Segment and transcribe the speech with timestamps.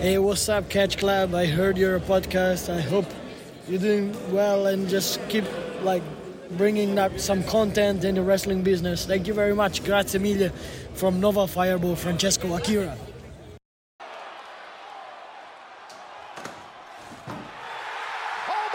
[0.00, 1.34] Hey, what's up, Catch Club?
[1.34, 2.72] I heard your podcast.
[2.72, 3.04] I hope
[3.66, 5.44] you're doing well and just keep
[5.82, 6.04] like
[6.56, 9.06] bringing up some content in the wrestling business.
[9.06, 9.82] Thank you very much.
[9.82, 10.50] Grazie mille
[10.94, 12.96] from Nova Fireball, Francesco Akira.
[18.48, 18.68] Oh,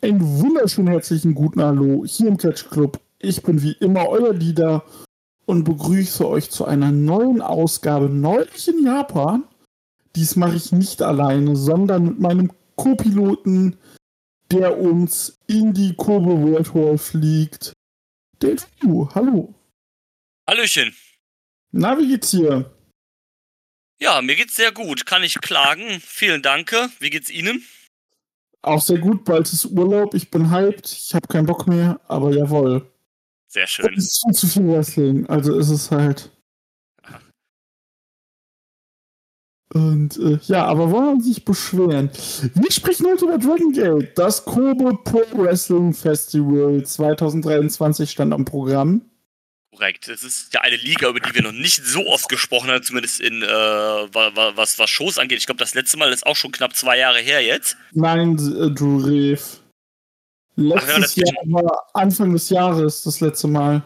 [0.00, 2.98] Einen wunderschönen herzlichen guten Hallo hier im Catch Club.
[3.18, 4.82] Ich bin wie immer euer Leader
[5.46, 9.44] und begrüße euch zu einer neuen Ausgabe neulich in Japan.
[10.14, 13.76] Dies mache ich nicht alleine, sondern mit meinem Co-Piloten,
[14.50, 17.72] der uns in die Kobe World Hall fliegt.
[18.38, 18.62] Dave
[19.14, 19.54] hallo.
[20.48, 20.94] Hallöchen.
[21.70, 22.70] Na, wie geht's dir?
[24.00, 25.06] Ja, mir geht's sehr gut.
[25.06, 26.00] Kann ich klagen.
[26.00, 26.74] Vielen Dank.
[26.98, 27.64] Wie geht's Ihnen?
[28.62, 32.32] Auch sehr gut, bald ist Urlaub, ich bin hyped, ich habe keinen Bock mehr, aber
[32.32, 32.88] jawohl.
[33.52, 33.92] Sehr schön.
[33.94, 36.30] Es ist zu viel Wrestling, also ist es halt.
[39.74, 42.10] Und äh, ja, aber wollen wir uns nicht beschweren.
[42.54, 44.16] Wir sprechen heute über Dragon Gate.
[44.16, 49.02] Das Kobe Pro Wrestling Festival 2023 stand am Programm.
[49.70, 50.08] Korrekt.
[50.08, 53.20] Es ist ja eine Liga, über die wir noch nicht so oft gesprochen haben, zumindest
[53.20, 55.38] in äh, was, was Shows angeht.
[55.38, 57.76] Ich glaube, das letzte Mal ist auch schon knapp zwei Jahre her jetzt.
[57.92, 59.42] Nein, äh, Drew Reeve.
[60.56, 63.82] Letztes Ach, ja, Jahr war Anfang des Jahres das letzte Mal.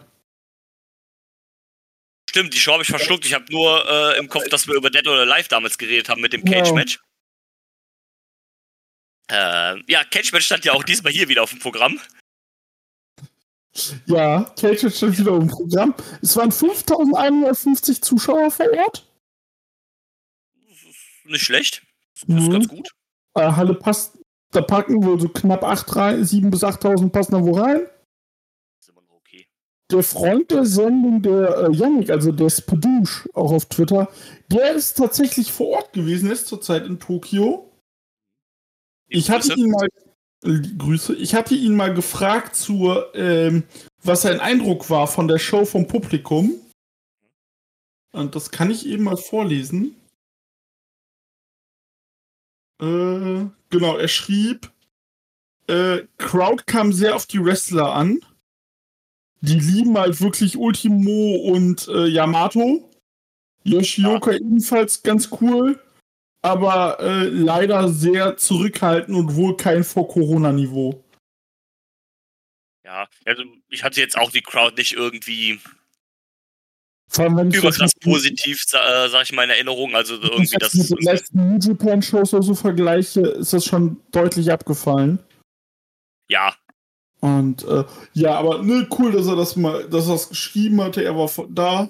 [2.29, 3.25] Stimmt, die Show habe ich verschluckt.
[3.25, 6.21] Ich habe nur äh, im Kopf, dass wir über Dead or Alive damals geredet haben
[6.21, 6.99] mit dem Cage-Match.
[9.29, 11.99] Äh, ja, Cage-Match stand ja auch diesmal hier wieder auf dem Programm.
[14.05, 15.95] Ja, Cage stand wieder auf dem Programm.
[16.21, 19.07] Es waren 5150 Zuschauer vor Ort.
[21.25, 21.81] Nicht schlecht.
[22.27, 22.51] Das ist mhm.
[22.51, 22.89] ganz gut.
[23.35, 24.17] Äh, Halle passt,
[24.51, 27.87] da packen wohl so knapp 7.000 bis 8.000 passen da wo rein
[29.91, 34.09] der Freund der Sendung, der äh, Yannick, also der Spadouche, auch auf Twitter,
[34.51, 37.71] der ist tatsächlich vor Ort gewesen, ist zurzeit in Tokio.
[39.07, 39.87] Ich hatte ihn mal
[40.43, 41.15] äh, Grüße.
[41.15, 43.63] Ich hatte ihn mal gefragt zu, ähm,
[44.03, 46.53] was sein Eindruck war von der Show vom Publikum.
[48.11, 49.95] Und das kann ich eben mal vorlesen.
[52.81, 54.71] Äh, genau, er schrieb,
[55.67, 58.19] äh, Crowd kam sehr auf die Wrestler an
[59.41, 62.89] die lieben halt wirklich Ultimo und äh, Yamato.
[63.63, 64.37] Yoshioka ja.
[64.37, 65.79] ebenfalls ganz cool,
[66.41, 71.03] aber äh, leider sehr zurückhaltend und wohl kein Vor-Corona-Niveau.
[72.85, 75.59] Ja, also ich hatte jetzt auch die Crowd nicht irgendwie
[77.15, 79.95] überkrass positiv, äh, sag ich mal, in Erinnerung.
[79.95, 80.73] Also irgendwie das.
[80.73, 85.19] Mit den letzten New Japan-Shows oder so vergleiche, ist das schon deutlich abgefallen.
[86.29, 86.53] Ja,
[87.19, 91.03] und äh, ja, aber ne, cool, dass er das mal, dass er das geschrieben hatte,
[91.03, 91.89] er war da.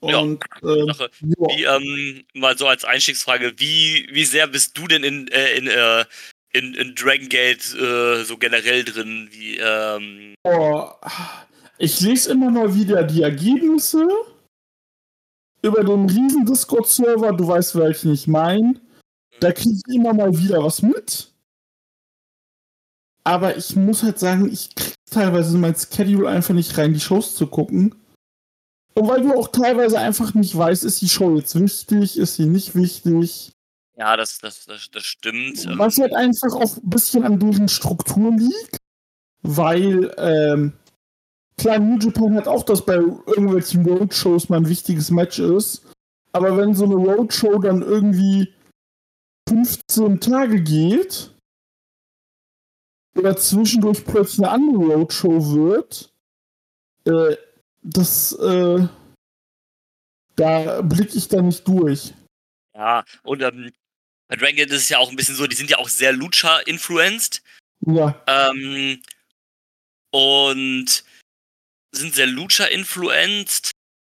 [0.00, 0.90] Und, ja, ähm.
[1.20, 5.66] Wie, ähm, mal so als Einstiegsfrage, wie, wie sehr bist du denn in, äh, in,
[5.66, 6.04] äh,
[6.52, 9.28] in, in Dragon Gate äh, so generell drin?
[9.32, 10.90] Wie, ähm oh,
[11.78, 14.08] ich lese immer mal wieder die Ergebnisse
[15.62, 18.80] über den riesen Discord-Server, du weißt, welchen ich meine.
[19.40, 21.32] Da kriege ich immer mal wieder was mit.
[23.24, 27.34] Aber ich muss halt sagen, ich krieg teilweise mein Schedule einfach nicht rein, die Shows
[27.34, 27.94] zu gucken.
[28.94, 32.46] Und weil du auch teilweise einfach nicht weißt, ist die Show jetzt wichtig, ist sie
[32.46, 33.52] nicht wichtig.
[33.96, 35.66] Ja, das, das, das, das stimmt.
[35.78, 38.76] Was halt einfach auch ein bisschen an deren Struktur liegt.
[39.42, 40.72] Weil, ähm,
[41.58, 45.86] klar, New Japan hat auch, dass bei irgendwelchen Roadshows mal ein wichtiges Match ist.
[46.32, 48.52] Aber wenn so eine Roadshow dann irgendwie
[49.48, 51.30] 15 Tage geht,
[53.16, 56.12] oder zwischendurch plötzlich eine andere Roadshow wird,
[57.04, 57.36] äh,
[57.82, 58.88] das, äh,
[60.36, 62.14] da blicke ich da nicht durch.
[62.74, 63.72] Ja, und ähm,
[64.28, 67.42] bei Dragon ist es ja auch ein bisschen so, die sind ja auch sehr Lucha-influenced.
[67.86, 68.20] Ja.
[68.26, 69.00] Ähm,
[70.10, 71.04] und
[71.94, 73.70] sind sehr Lucha-influenced.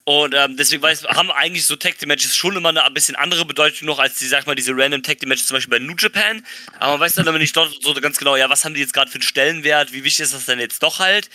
[0.06, 3.18] Und ähm, deswegen weiß, haben eigentlich so Tag Team Matches schon immer eine ein bisschen
[3.18, 5.86] andere Bedeutung noch als die, sag mal, diese random Tag Team Matches zum Beispiel bei
[5.86, 6.46] New Japan.
[6.80, 8.94] Aber man weiß dann aber nicht dort so ganz genau, ja, was haben die jetzt
[8.94, 11.30] gerade für einen Stellenwert, wie wichtig ist das denn jetzt doch halt?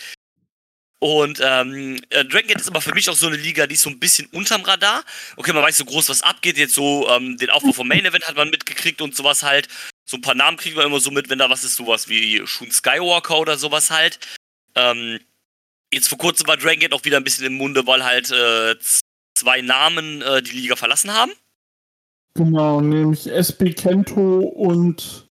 [1.03, 3.81] Und ähm, äh, Dragon Gate ist aber für mich auch so eine Liga, die ist
[3.81, 5.03] so ein bisschen unterm Radar.
[5.35, 6.57] Okay, man weiß so groß, was abgeht.
[6.57, 9.67] Jetzt so ähm, den Aufbau vom Main Event hat man mitgekriegt und sowas halt.
[10.05, 12.47] So ein paar Namen kriegen wir immer so mit, wenn da was ist, sowas wie
[12.47, 14.17] Shun Skywalker oder sowas halt.
[14.75, 15.19] Ähm,
[15.93, 18.75] Jetzt vor kurzem war Dragon Gate auch wieder ein bisschen im Munde, weil halt äh,
[19.35, 21.31] zwei Namen äh, die Liga verlassen haben.
[22.35, 25.27] Genau, nämlich SB Kento und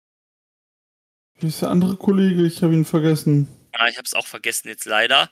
[1.40, 2.46] wie ist der andere Kollege?
[2.46, 3.48] Ich habe ihn vergessen.
[3.74, 5.30] Ja, ich habe es auch vergessen jetzt leider.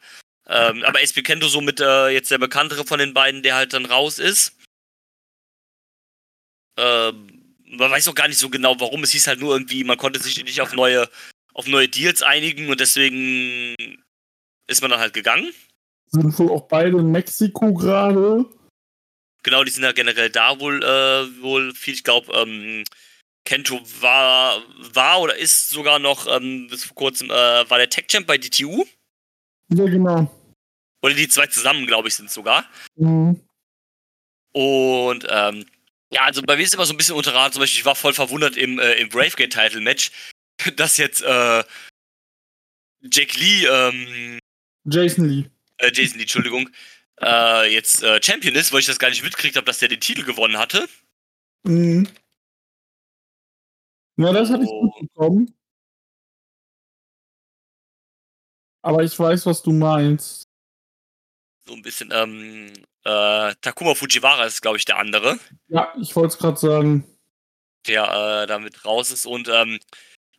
[0.48, 3.72] Ähm, aber SP Kento so mit äh, jetzt der bekanntere von den beiden, der halt
[3.72, 4.56] dann raus ist.
[6.76, 9.04] Ähm, man weiß auch gar nicht so genau, warum.
[9.04, 11.08] Es hieß halt nur irgendwie, man konnte sich nicht auf neue,
[11.54, 13.76] auf neue Deals einigen und deswegen
[14.70, 15.52] ist man dann halt gegangen.
[16.06, 18.44] Sind wohl auch beide in Mexiko gerade.
[19.42, 21.94] Genau, die sind ja generell da wohl, äh, wohl viel.
[21.94, 22.84] Ich glaube, ähm,
[23.44, 24.62] Kento war,
[24.92, 28.38] war oder ist sogar noch ähm, bis vor kurzem, äh, war der Tech Champ bei
[28.38, 28.84] DTU.
[29.72, 30.30] Ja, genau.
[31.02, 32.64] Oder die zwei zusammen, glaube ich, sind sogar.
[32.96, 33.40] Mhm.
[34.52, 35.64] Und ähm,
[36.12, 37.52] ja, also bei mir ist immer so ein bisschen unterraten.
[37.52, 40.10] Zum Beispiel, ich war voll verwundert im, äh, im Bravegate-Title-Match,
[40.76, 41.64] dass jetzt äh,
[43.02, 44.39] Jake Lee, ähm,
[44.84, 45.50] Jason Lee.
[45.78, 46.68] äh, Jason Lee, Entschuldigung,
[47.20, 50.00] äh, jetzt äh, Champion ist, weil ich das gar nicht mitgekriegt habe, dass der den
[50.00, 50.88] Titel gewonnen hatte.
[51.64, 52.08] Mhm.
[54.16, 54.84] Ja, das hatte ich Oh.
[55.00, 55.54] mitbekommen.
[58.82, 60.48] Aber ich weiß, was du meinst.
[61.66, 62.72] So ein bisschen, ähm,
[63.04, 65.38] äh, Takuma Fujiwara ist, glaube ich, der andere.
[65.68, 67.04] Ja, ich wollte es gerade sagen.
[67.86, 69.24] der äh, damit raus ist.
[69.24, 69.78] Und ähm,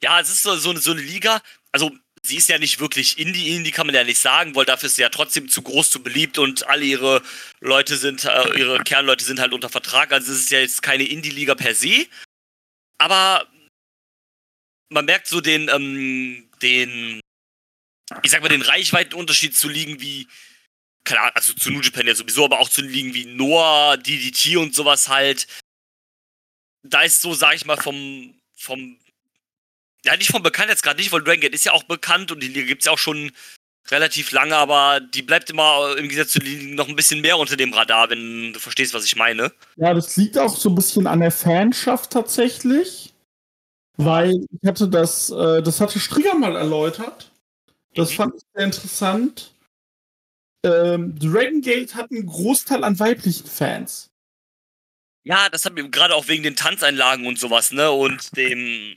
[0.03, 1.41] ja, es ist so, so, eine- so eine Liga.
[1.71, 1.89] Also,
[2.25, 4.95] sie ist ja nicht wirklich Indie, Indie kann man ja nicht sagen, weil dafür ist
[4.95, 7.21] sie ja trotzdem zu groß, zu beliebt und alle ihre
[7.59, 10.11] Leute sind, äh, ihre Kernleute sind halt unter Vertrag.
[10.11, 12.07] Also, es ist ja jetzt keine Indie-Liga per se.
[12.99, 13.47] Aber
[14.89, 17.19] man merkt so den, ähm, den,
[18.23, 20.27] ich sag mal, den Reichweitenunterschied zu liegen wie,
[21.09, 24.75] Ahnung, also zu New Japan ja sowieso, aber auch zu liegen wie Noah, DDT und
[24.75, 25.47] sowas halt
[26.83, 28.97] da ist so, sag ich mal, vom, vom,
[30.05, 32.67] ja, nicht vom Bekanntheitsgrad nicht, weil Dragon Gate ist ja auch bekannt und die Liga
[32.67, 33.31] gibt's ja auch schon
[33.89, 37.37] relativ lange, aber die bleibt immer im Gegensatz zu den Ligen noch ein bisschen mehr
[37.37, 39.51] unter dem Radar, wenn du verstehst, was ich meine.
[39.75, 43.13] Ja, das liegt auch so ein bisschen an der Fanschaft tatsächlich.
[43.97, 47.31] Weil ich hatte das, äh, das hatte Strigger mal erläutert.
[47.93, 48.15] Das Mhm.
[48.15, 49.53] fand ich sehr interessant.
[50.63, 54.09] Ähm, Dragon Gate hat einen Großteil an weiblichen Fans.
[55.23, 58.95] Ja, das hat mir gerade auch wegen den Tanzeinlagen und sowas, ne, und dem,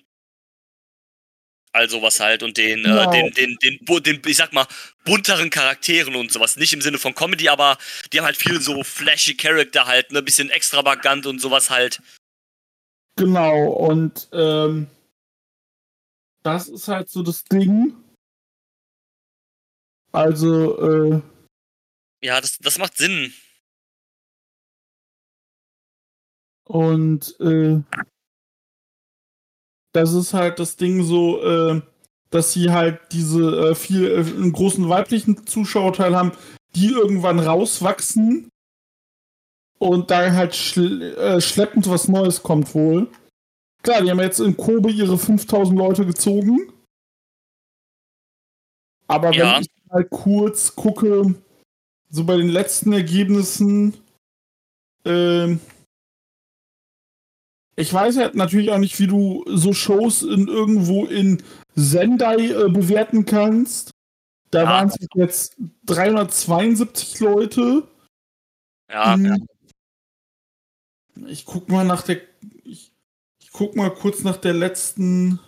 [1.74, 3.02] also was halt, und den, Genau.
[3.02, 4.66] äh, den, den, den, bu- den, ich sag mal,
[5.04, 6.56] bunteren Charakteren und sowas.
[6.56, 7.76] Nicht im Sinne von Comedy, aber
[8.12, 12.00] die haben halt viel so flashy Charakter halt, ne, bisschen extravagant und sowas halt.
[13.16, 14.88] Genau, und ähm,
[16.42, 17.94] das ist halt so das Ding.
[20.12, 21.20] Also, äh,
[22.22, 23.34] Ja, das, das macht Sinn.
[26.66, 27.82] Und äh,
[29.94, 31.80] das ist halt das Ding so, äh,
[32.30, 36.32] dass sie halt diese äh, viel äh, einen großen weiblichen Zuschauerteil haben,
[36.74, 38.48] die irgendwann rauswachsen
[39.78, 43.08] und da halt schl äh, schleppend was Neues kommt wohl.
[43.82, 46.72] Klar, die haben jetzt in Kobe ihre 5000 Leute gezogen.
[49.06, 49.56] Aber Ja.
[49.56, 51.34] wenn ich mal kurz gucke,
[52.10, 53.94] so bei den letzten Ergebnissen,
[55.04, 55.60] ähm,
[57.76, 61.42] ich weiß halt natürlich auch nicht, wie du so Shows in irgendwo in
[61.74, 63.90] Sendai äh, bewerten kannst.
[64.50, 64.68] Da Ja.
[64.68, 65.56] waren es jetzt
[65.86, 67.82] 372 Leute.
[68.90, 69.24] Ja, Mhm.
[69.26, 69.36] ja.
[71.28, 72.20] Ich guck mal nach der.
[72.64, 72.92] Ich,
[73.40, 75.38] ich guck mal kurz nach der letzten.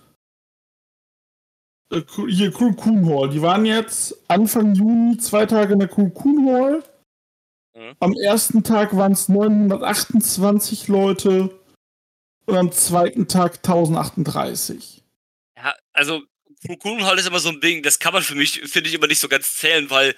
[1.92, 3.30] Äh, hier, Kun Hall.
[3.30, 6.12] Die waren jetzt Anfang Juni zwei Tage in der Kun
[6.46, 6.82] Hall.
[7.76, 7.94] Mhm.
[8.00, 11.50] Am ersten Tag waren es 928 Leute.
[12.46, 15.02] Und am zweiten Tag 1038.
[15.56, 16.22] Ja, also
[16.66, 19.06] Cocoon Hall ist immer so ein Ding, das kann man für mich, finde ich, immer
[19.06, 20.14] nicht so ganz zählen, weil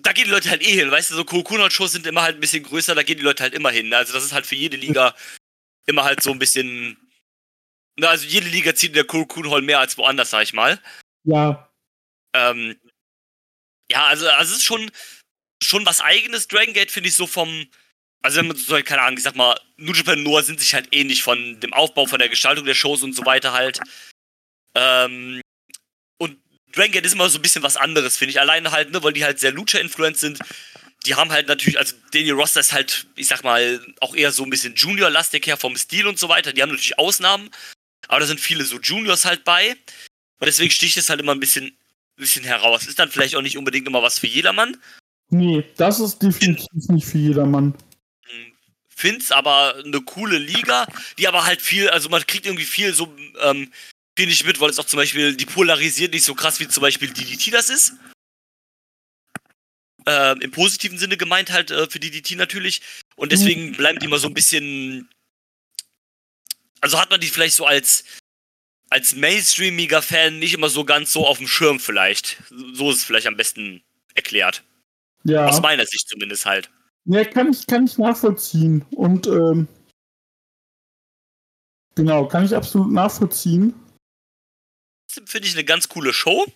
[0.00, 2.22] da gehen die Leute halt eh hin, weißt du, so Cocoon Hall Shows sind immer
[2.22, 3.92] halt ein bisschen größer, da gehen die Leute halt immer hin.
[3.92, 5.14] Also das ist halt für jede Liga
[5.86, 6.96] immer halt so ein bisschen,
[7.98, 10.80] na, also jede Liga zieht in der Cocoon Hall mehr als woanders, sag ich mal.
[11.24, 11.70] Ja,
[12.34, 12.78] Ähm,
[13.90, 14.90] ja, also, also es ist schon,
[15.62, 16.48] schon was eigenes.
[16.48, 17.66] Dragon Gate finde ich so vom,
[18.24, 20.88] also wenn man so, keine Ahnung, ich sag mal, New Japan Noah sind sich halt
[20.92, 23.80] ähnlich von dem Aufbau, von der Gestaltung der Shows und so weiter halt.
[24.74, 25.42] Ähm,
[26.16, 26.38] und
[26.72, 28.40] Dragon Gate ist immer so ein bisschen was anderes, finde ich.
[28.40, 30.38] Alleine halt, ne, weil die halt sehr Lucha-influenced sind.
[31.04, 34.42] Die haben halt natürlich, also Daniel Roster ist halt, ich sag mal, auch eher so
[34.42, 36.54] ein bisschen Junior-lastig her vom Stil und so weiter.
[36.54, 37.50] Die haben natürlich Ausnahmen,
[38.08, 39.72] aber da sind viele so Juniors halt bei.
[39.72, 41.76] Und deswegen sticht es halt immer ein bisschen,
[42.16, 42.86] bisschen heraus.
[42.86, 44.78] Ist dann vielleicht auch nicht unbedingt immer was für jedermann.
[45.28, 47.74] nee, das ist definitiv nicht für jedermann.
[48.96, 50.86] Find's aber eine coole Liga,
[51.18, 53.72] die aber halt viel, also man kriegt irgendwie viel so, ähm,
[54.16, 56.80] viel nicht mit, weil es auch zum Beispiel, die polarisiert nicht so krass wie zum
[56.80, 57.94] Beispiel DDT das ist.
[60.06, 62.82] Ähm, Im positiven Sinne gemeint halt äh, für DDT natürlich.
[63.16, 65.08] Und deswegen bleiben die immer so ein bisschen.
[66.80, 68.04] Also hat man die vielleicht so als
[68.90, 72.36] als mainstreamiger Fan nicht immer so ganz so auf dem Schirm vielleicht.
[72.74, 73.82] So ist es vielleicht am besten
[74.14, 74.62] erklärt.
[75.24, 75.46] Ja.
[75.46, 76.70] Aus meiner Sicht zumindest halt.
[77.06, 78.84] Ja, kann ich, kann ich nachvollziehen.
[78.92, 79.68] Und ähm,
[81.94, 83.74] genau, kann ich absolut nachvollziehen.
[85.26, 86.46] Finde ich eine ganz coole Show.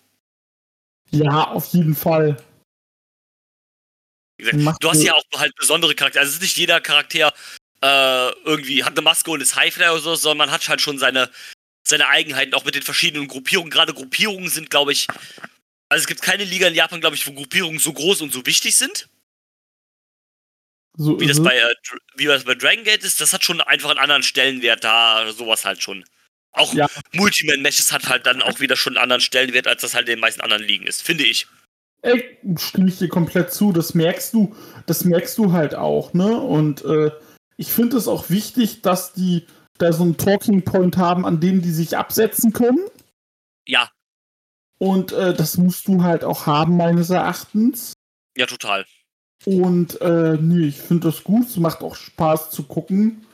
[1.10, 2.42] Ja, auf jeden Fall.
[4.38, 6.20] Gesagt, du hast ja auch halt besondere Charaktere.
[6.20, 7.32] Also es ist nicht jeder Charakter
[7.82, 10.98] äh, irgendwie hat eine Maske und ist Highflyer oder so, sondern man hat halt schon
[10.98, 11.30] seine,
[11.86, 13.70] seine Eigenheiten, auch mit den verschiedenen Gruppierungen.
[13.70, 15.06] Gerade Gruppierungen sind, glaube ich,
[15.88, 18.44] also es gibt keine Liga in Japan, glaube ich, wo Gruppierungen so groß und so
[18.46, 19.08] wichtig sind.
[21.00, 21.74] So wie, das bei, äh,
[22.16, 25.64] wie das bei Dragon Gate ist, das hat schon einfach einen anderen Stellenwert da, sowas
[25.64, 26.04] halt schon.
[26.52, 26.88] Auch Ja.
[27.12, 30.20] Multiman-Matches hat halt dann auch wieder schon einen anderen Stellenwert, als das halt in den
[30.20, 31.46] meisten anderen Ligen ist, finde ich.
[32.02, 33.72] Ey, stimme ich dir komplett zu.
[33.72, 34.54] Das merkst du,
[34.86, 36.36] das merkst du halt auch, ne?
[36.36, 37.10] Und äh,
[37.56, 39.46] ich finde es auch wichtig, dass die
[39.78, 42.84] da so einen Talking Point haben, an dem die sich absetzen können.
[43.66, 43.88] Ja,
[44.78, 47.92] Und äh, das musst du halt auch haben, meines Erachtens.
[48.36, 48.84] ja, total.
[49.48, 51.48] Und äh, nee, ich finde das gut.
[51.48, 53.24] Es macht auch Spaß zu gucken.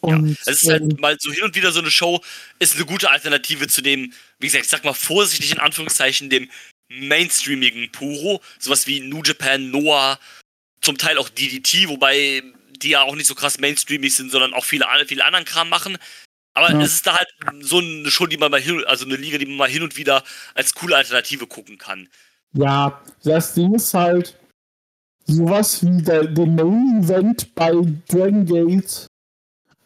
[0.00, 2.22] Und Es ist ähm, halt mal so hin und wieder so eine Show,
[2.60, 6.48] ist eine gute Alternative zu dem, wie gesagt, ich sag mal vorsichtig in Anführungszeichen, dem
[6.88, 8.42] mainstreamigen Puro.
[8.60, 10.20] Sowas wie New Japan, Noah,
[10.82, 12.44] zum Teil auch DDT, wobei
[12.76, 15.98] die ja auch nicht so krass mainstreamig sind, sondern auch viele, viele anderen Kram machen.
[16.52, 16.80] Aber Ja.
[16.80, 17.28] es ist da halt
[17.60, 19.96] so eine Show, die man mal hin, also eine Liga, die man mal hin und
[19.96, 20.22] wieder
[20.54, 22.08] als coole Alternative gucken kann.
[22.52, 24.38] Ja, das Ding ist halt
[25.26, 27.72] sowas wie der, der Main Event bei
[28.08, 29.06] Dragon Gate.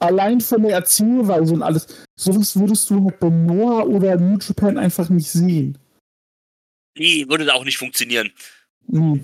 [0.01, 1.87] Allein von der Erzählweise und alles.
[2.17, 5.77] Sowas würdest du halt bei Noah oder New Japan einfach nicht sehen.
[6.97, 8.31] Nee, würde da auch nicht funktionieren.
[8.91, 9.21] Hm.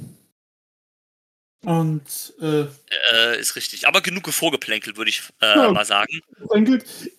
[1.65, 2.67] Und äh,
[3.13, 3.87] Äh, ist richtig.
[3.89, 5.73] Aber genug vorgeplänkelt, würde ich äh, Ja.
[5.73, 6.21] mal sagen.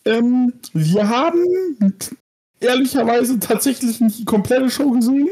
[0.05, 1.97] Ähm, wir haben
[2.59, 5.29] ehrlicherweise tatsächlich nicht die komplette Show gesehen.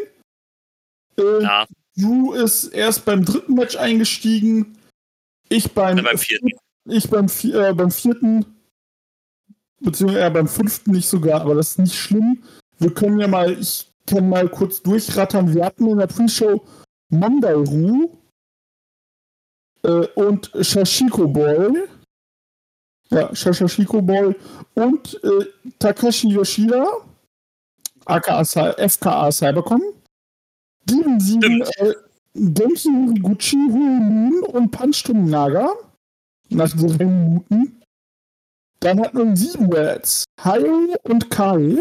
[1.18, 4.78] Äh, Ja, Drew ist erst beim dritten Match eingestiegen.
[5.50, 6.50] Ich beim, Ja, beim vierten.
[6.86, 8.46] Ich beim, äh, beim vierten.
[9.80, 12.44] Beziehungsweise beim fünften nicht sogar, aber das ist nicht schlimm.
[12.80, 15.54] Wir können ja mal, ich kann mal kurz durchrattern.
[15.54, 16.66] Wir hatten in der Pre-Show
[17.10, 18.18] Monday Ru
[19.84, 21.88] äh, und Shashiko Boy.
[23.10, 24.36] Ja, Shashiko Boy
[24.74, 25.46] und äh,
[25.78, 26.88] Takashi Yoshida,
[28.06, 29.82] aka FKA Cybercon.
[30.86, 31.94] Die besiegen äh,
[32.34, 35.74] Genki Horiguchi, Huelun und Punch Naga
[36.50, 37.82] nach drei Minuten.
[38.80, 40.26] Dann hat man sieben Reds.
[40.44, 41.78] Hayo und Kai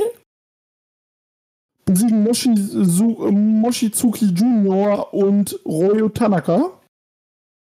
[1.84, 6.80] besiegen Moshizu, Moshizuki Junior und Royo Tanaka.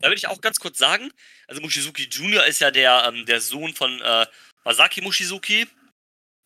[0.01, 1.11] Da will ich auch ganz kurz sagen,
[1.49, 4.27] also Mushizuki Junior ist ja der, ähm, der Sohn von äh,
[4.65, 5.67] Masaki Mushizuki.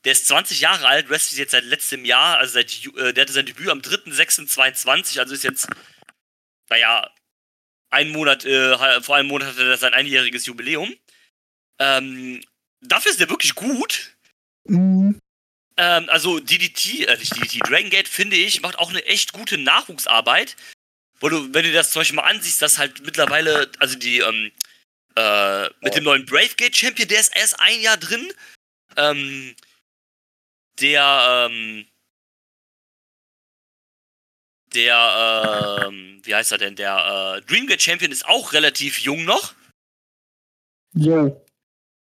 [0.05, 3.33] Der ist 20 Jahre alt, wrestelt jetzt seit letztem Jahr, also seit, äh, der hatte
[3.33, 5.69] sein Debüt am 3.6.22, also ist jetzt,
[6.69, 7.09] naja,
[7.91, 10.95] ein Monat, äh, vor einem Monat hatte er sein einjähriges Jubiläum.
[11.79, 12.43] Ähm,
[12.81, 14.17] dafür ist der wirklich gut.
[14.65, 15.21] Mhm.
[15.77, 19.59] Ähm, also DDT, äh, nicht DDT, Dragon Gate, finde ich, macht auch eine echt gute
[19.59, 20.57] Nachwuchsarbeit.
[21.21, 24.51] Wo du, wenn du das zum Beispiel mal ansiehst, dass halt mittlerweile, also die, ähm,
[25.17, 28.33] äh, mit dem neuen Brave Gate Champion, der ist erst ein Jahr drin.
[28.97, 29.55] Ähm,
[30.83, 31.87] der, ähm,
[34.75, 36.77] der, ähm, wie heißt er denn?
[36.77, 39.55] Der äh, Dreamgate Champion ist auch relativ jung noch.
[40.95, 41.45] Jo.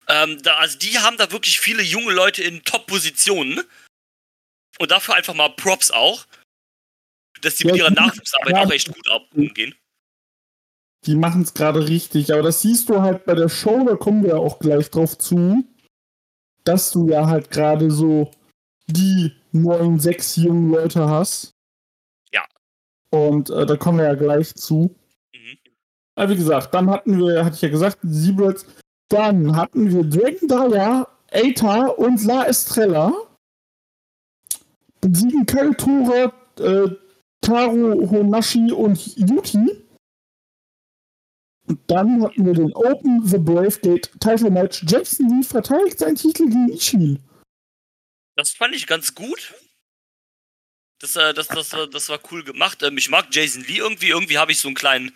[0.09, 3.61] Ähm, da, also die haben da wirklich viele junge Leute in Top-Positionen.
[4.79, 6.27] Und dafür einfach mal Props auch.
[7.41, 8.63] Dass die mit Ja, ihrer die- Nachwuchsarbeit ja.
[8.65, 9.75] auch echt gut umgehen.
[11.07, 14.25] Die machen es gerade richtig, aber das siehst du halt bei der Show, da kommen
[14.25, 15.63] wir auch gleich drauf zu,
[16.65, 18.31] dass du ja halt gerade so
[18.87, 21.55] die neun, sechs jungen Leute hast.
[22.33, 22.45] Ja.
[23.11, 24.95] Und äh, da kommen wir ja gleich zu.
[25.33, 25.59] Mhm.
[26.17, 28.67] Aber wie gesagt, dann hatten wir, hatte ich ja gesagt, die Siebels.
[29.09, 33.13] Dann hatten wir Dragon Daya, Eita und La Estrella.
[35.01, 36.89] Besiegen Kaitora, äh,
[37.43, 39.85] Taro Honashi und Yuki.
[41.67, 44.85] Und dann hatten wir den Open the Brave Gate Title Match.
[44.87, 47.19] Jackson Lee verteidigt seinen Titel gegen Ishin.
[48.37, 49.55] Das fand ich ganz gut.
[51.01, 52.83] Das, äh, das, das, war- das war cool gemacht.
[52.83, 54.09] Ähm, ich mag Jason Lee irgendwie.
[54.09, 55.15] Irgendwie habe ich so einen kleinen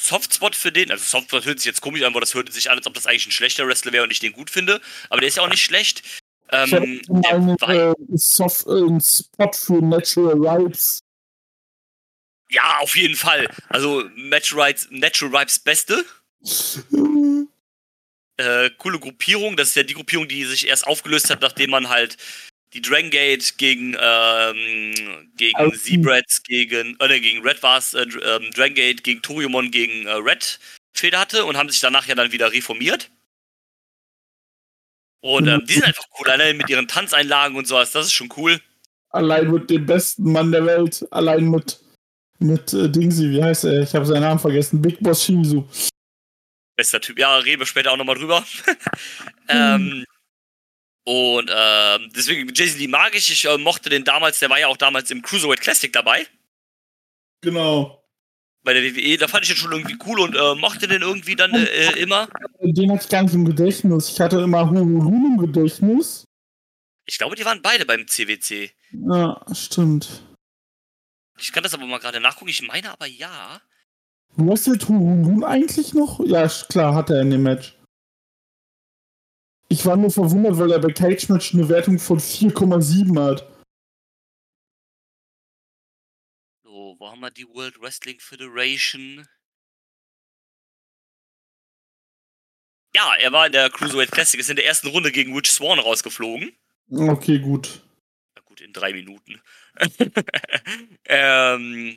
[0.00, 0.90] Softspot für den.
[0.90, 3.06] Also Softspot hört sich jetzt komisch an, aber das hört sich an, als ob das
[3.06, 4.80] eigentlich ein schlechter Wrestler wäre und ich den gut finde.
[5.08, 6.02] Aber der ist ja auch nicht schlecht.
[6.50, 11.00] Ähm, Ich einen äh, Soft, äh, Spot für Natural Rights.
[12.50, 13.48] ja, auf jeden Fall.
[13.68, 16.04] Also Natural Rights, Natural Rights Beste.
[18.36, 19.56] äh, coole Gruppierung.
[19.56, 22.16] Das ist ja die Gruppierung, die sich erst aufgelöst hat, nachdem man halt
[22.72, 28.02] die Dragon Gate gegen, ähm, gegen Also- Zebrats, gegen, äh, gegen Red war es, äh,
[28.02, 30.58] ähm, Dragon Gate gegen Toriumon gegen äh, Red
[30.92, 33.10] Feder hatte und haben sich danach ja dann wieder reformiert.
[35.20, 38.28] Und ähm, die sind einfach cool, allein mit ihren Tanzeinlagen und sowas, das ist schon
[38.36, 38.60] cool.
[39.10, 41.06] Allein mit dem besten Mann der Welt.
[41.12, 41.78] Allein mit,
[42.40, 43.82] mit äh, Dingsy, wie heißt er?
[43.82, 44.82] Ich habe seinen Namen vergessen.
[44.82, 45.66] Big Boss Shimizu.
[46.76, 47.18] Bester Typ.
[47.18, 48.44] Ja, reden wir später auch nochmal drüber.
[49.48, 50.04] ähm,
[51.04, 53.30] und ähm, deswegen, Jason Lee mag ich.
[53.30, 56.26] Ich äh, mochte den damals, der war ja auch damals im Cruiserweight Classic dabei.
[57.42, 58.02] Genau.
[58.62, 59.18] Bei der WWE.
[59.18, 61.98] Da fand ich den schon irgendwie cool und äh, mochte den irgendwie dann äh, äh,
[62.00, 62.28] immer.
[62.60, 64.08] Den hatte ich gar nicht im Gedächtnis.
[64.08, 66.24] Ich hatte immer Hulun im Gedächtnis.
[67.06, 68.70] Ich glaube, die waren beide beim CWC.
[68.92, 70.22] Ja, stimmt.
[71.38, 72.48] Ich kann das aber mal gerade nachgucken.
[72.50, 73.60] Ich meine aber ja.
[74.36, 76.20] Wrestelt Hulun eigentlich noch?
[76.24, 77.76] Ja, klar, hat er in dem Match.
[79.68, 83.48] Ich war nur verwundert, weil er bei Cage Match eine Wertung von 4,7 hat.
[86.62, 89.26] So, wo haben wir die World Wrestling Federation?
[92.94, 95.78] Ja, er war in der Cruiserweight Classic, ist in der ersten Runde gegen Rich Swan
[95.80, 96.52] rausgeflogen.
[96.90, 97.82] Okay, gut.
[98.36, 99.40] Na gut, in drei Minuten.
[101.06, 101.96] ähm,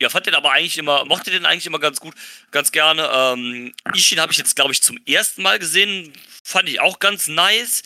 [0.00, 2.14] ja, fand den aber eigentlich immer, mochte den eigentlich immer ganz gut,
[2.50, 3.08] ganz gerne.
[3.12, 6.12] Ähm, Ishin habe ich jetzt, glaube ich, zum ersten Mal gesehen.
[6.44, 7.82] Fand ich auch ganz nice.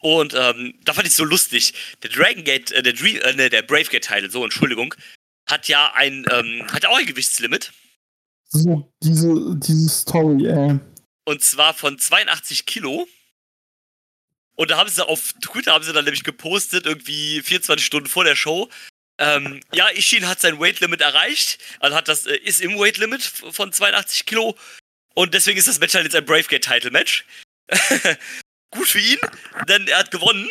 [0.00, 1.72] Und ähm, da fand ich so lustig.
[2.02, 4.94] Der Dragon Gate, äh, der, Dream, äh, ne, der Brave Gate Title, so, Entschuldigung,
[5.48, 7.72] hat ja ein, ähm, hat ja auch ein Gewichtslimit.
[8.48, 10.78] So, diese, diese Story, äh.
[11.24, 13.08] Und zwar von 82 Kilo.
[14.56, 18.24] Und da haben sie auf Twitter haben sie dann nämlich gepostet, irgendwie 24 Stunden vor
[18.24, 18.70] der Show.
[19.18, 21.58] Ähm, ja, Ishin hat sein Weight Limit erreicht.
[21.80, 24.56] Also hat das, äh, ist im Weight Limit von 82 Kilo.
[25.14, 27.24] Und deswegen ist das Match halt jetzt ein Bravegate Title Match.
[28.70, 29.18] Gut für ihn,
[29.68, 30.48] denn er hat gewonnen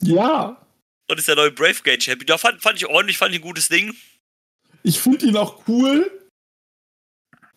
[0.00, 0.64] Ja,
[1.10, 2.26] und ist der neue Bravegate Champion.
[2.26, 3.94] Da fand, fand ich ordentlich, fand ich ein gutes Ding.
[4.82, 6.10] ich finde ihn auch cool.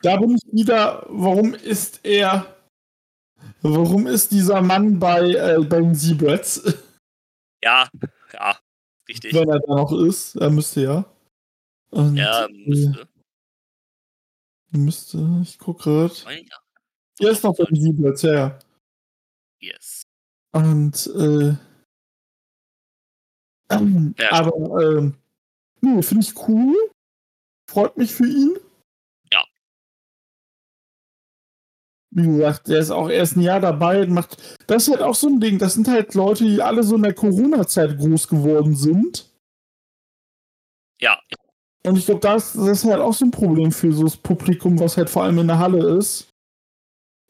[0.02, 2.56] Da bin ich wieder, warum ist er,
[3.62, 6.62] warum ist dieser Mann bei, äh, bei den Zebrats,
[7.64, 7.90] Ja,
[8.34, 8.60] ja,
[9.16, 9.34] richtig.
[9.34, 10.36] wenn er da noch ist?
[10.36, 11.06] Er müsste ja.
[11.92, 13.08] Und, Ja, äh, müsste.
[14.72, 16.14] müsste, ich guck gerade.
[16.16, 16.58] Ja,
[17.28, 18.60] Er ist noch bei den Zebrats, ja, ja.
[19.62, 20.04] yes.
[20.54, 21.56] Und, äh,
[23.70, 24.32] ähm, Ja.
[24.32, 25.16] aber, ähm,
[25.82, 26.76] nee, finde ich cool.
[27.70, 28.58] Freut mich für ihn.
[32.18, 34.38] Wie gesagt, der ist auch erst ein Jahr dabei und macht.
[34.68, 35.60] Das ist halt auch so ein Ding.
[35.60, 39.30] Das sind halt Leute, die alle so in der Corona-Zeit groß geworden sind.
[41.02, 41.20] Ja,
[41.84, 44.80] Und ich glaube, das, das ist halt auch so ein Problem für so das Publikum,
[44.80, 46.30] was halt vor allem in der Halle ist.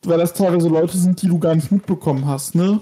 [0.04, 2.80] Weil das teilweise Leute sind, die du gar nicht mitbekommen hast, ne?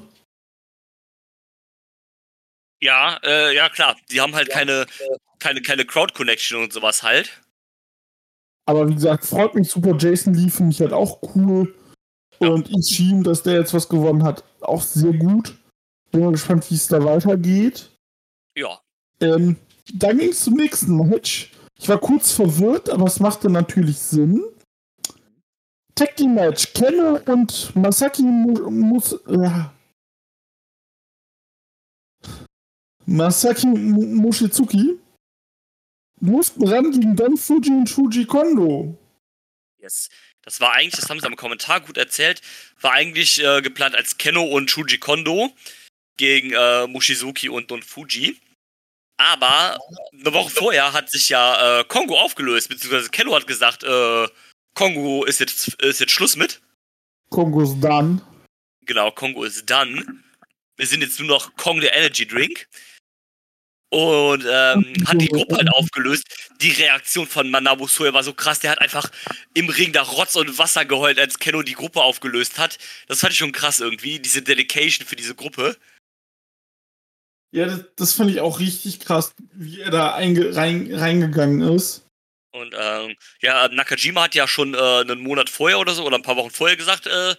[2.82, 3.96] Ja, äh, ja klar.
[4.12, 4.88] Die haben halt keine,
[5.40, 7.42] keine, keine Crowd-Connection und sowas halt.
[8.66, 9.96] Aber wie gesagt, freut mich super.
[9.98, 11.74] Jason Lee finde ich halt auch cool.
[12.40, 15.58] Und Ishin, dass der jetzt was gewonnen hat, auch sehr gut.
[16.12, 17.90] Bin mal gespannt, wie es da weitergeht.
[18.58, 18.80] Ja.
[19.20, 19.58] Ähm,
[19.94, 21.52] dann ging es zum nächsten Match.
[21.80, 24.44] Ich war kurz verwirrt, aber es machte natürlich Sinn.
[25.96, 26.74] Tag Team Match.
[26.74, 29.14] Kenne und Masaki Mu- muss.
[29.28, 29.66] Äh,
[33.06, 34.98] Masaki Mushizuki
[36.20, 38.98] mussten ran gegen Don Fuji und Shuji Kondo.
[39.82, 40.10] Yes.
[40.44, 42.42] Das war eigentlich, das haben sie am Kommentar gut erzählt,
[42.82, 45.52] war eigentlich äh, geplant als Kenno und Shuji Kondo
[46.18, 48.38] gegen äh, Mushizuki und Don Fuji.
[49.18, 49.80] Aber
[50.12, 54.28] eine Woche vorher hat sich ja äh, Kongo aufgelöst, beziehungsweise Kenno hat gesagt, äh,
[54.74, 56.62] Kongo ist jetzt, ist jetzt Schluss mit.
[57.30, 58.22] Kongos dann.
[58.86, 60.24] Genau, Kongo ist done.
[60.76, 62.68] Wir sind jetzt nur noch Kong der Energy Drink.
[63.94, 66.26] Und ähm, hat die Gruppe halt aufgelöst.
[66.62, 68.60] Die Reaktion von Manabu Soya war so krass.
[68.60, 69.12] Der hat einfach
[69.54, 72.80] im Ring da Rotz und Wasser geheult, als Kenno die Gruppe aufgelöst hat.
[73.08, 74.18] Das fand ich schon krass irgendwie.
[74.18, 75.78] Diese Dedication für diese Gruppe.
[77.52, 82.04] Ja, das, das fand ich auch richtig krass, wie er da rein, reingegangen ist.
[82.52, 86.24] Und ähm, ja, Nakajima hat ja schon äh, einen Monat vorher oder so, oder ein
[86.24, 87.36] paar Wochen vorher gesagt, äh,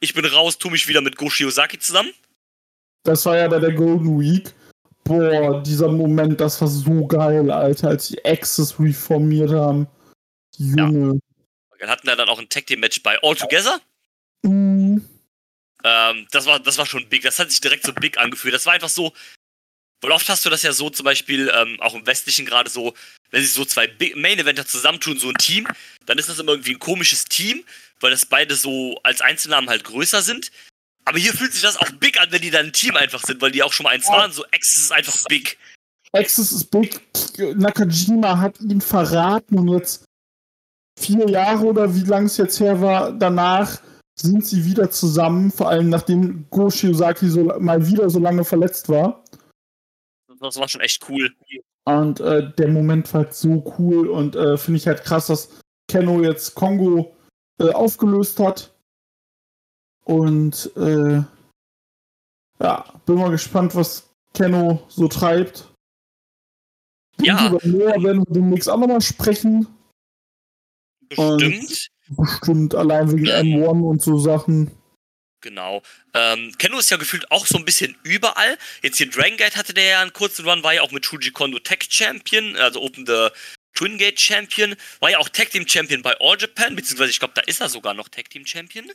[0.00, 2.14] ich bin raus, tu mich wieder mit Go Shiozaki zusammen.
[3.02, 4.54] Das war ja bei der Golden Week.
[5.04, 9.86] Boah, dieser Moment, das war so geil, Alter, als die Access reformiert haben.
[10.56, 11.20] Junge.
[11.78, 13.80] Wir hatten da dann auch ein Tag Team Match bei All Together.
[14.42, 15.04] Mhm.
[15.84, 17.22] Ähm, das war, das war schon big.
[17.22, 18.54] Das hat sich direkt so big angefühlt.
[18.54, 19.12] Das war einfach so.
[20.00, 22.94] Weil oft hast du das ja so zum Beispiel, ähm, auch im Westlichen gerade so,
[23.30, 25.66] wenn sich so zwei Main-Eventer zusammentun, so ein Team,
[26.04, 27.64] dann ist das immer irgendwie ein komisches Team,
[28.00, 30.50] weil das beide so als Einzelnamen halt größer sind.
[31.04, 33.42] Aber hier fühlt sich das auch big an, wenn die dann ein Team einfach sind,
[33.42, 34.32] weil die auch schon mal eins waren.
[34.32, 35.58] So Axis ist einfach big.
[36.12, 37.00] Axis ist big.
[37.56, 40.04] Nakajima hat ihn verraten und jetzt
[40.98, 43.80] vier Jahre oder wie lang es jetzt her war, danach
[44.16, 48.88] sind sie wieder zusammen, vor allem nachdem Go Shiozaki so, mal wieder so lange verletzt
[48.88, 49.24] war.
[50.40, 51.32] Das war schon echt cool.
[51.84, 55.48] Und äh, der Moment war halt so cool und äh, finde ich halt krass, dass
[55.88, 57.14] Kenno jetzt Kongo
[57.60, 58.73] äh, aufgelöst hat.
[60.04, 61.22] Und äh,
[62.60, 65.68] ja, bin mal gespannt, was Kenno so treibt.
[67.20, 67.48] Ja.
[67.48, 69.66] Über Noah werden wir demnächst auch nochmal sprechen.
[71.08, 71.90] Bestimmt.
[72.08, 74.70] Und bestimmt, allein wegen M1 und so Sachen.
[75.40, 75.82] Genau.
[76.14, 78.56] Ähm, Kenno ist ja gefühlt auch so ein bisschen überall.
[78.82, 81.30] Jetzt hier Dragon Gate hatte der ja einen kurzen Run, war ja auch mit Shuji
[81.32, 83.28] Kondo Tech Champion, also Open the
[83.74, 87.34] Twin Gate Champion, war ja auch Tag Team Champion bei All Japan, beziehungsweise ich glaube,
[87.34, 88.90] da ist er sogar noch Tag Team Champion.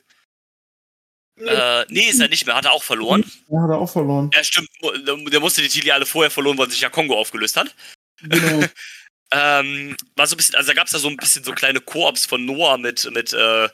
[1.40, 3.24] Äh, nee, ist er nicht mehr, hat er auch verloren.
[3.50, 4.30] Ja, hat er auch verloren.
[4.34, 7.74] Ja, stimmt, der musste die Titel alle vorher verloren, weil sich ja Kongo aufgelöst hat.
[8.22, 8.66] Genau.
[9.32, 11.80] ähm, war so ein bisschen, also da gab es da so ein bisschen so kleine
[11.80, 13.70] Koops von Noah mit, mit, äh,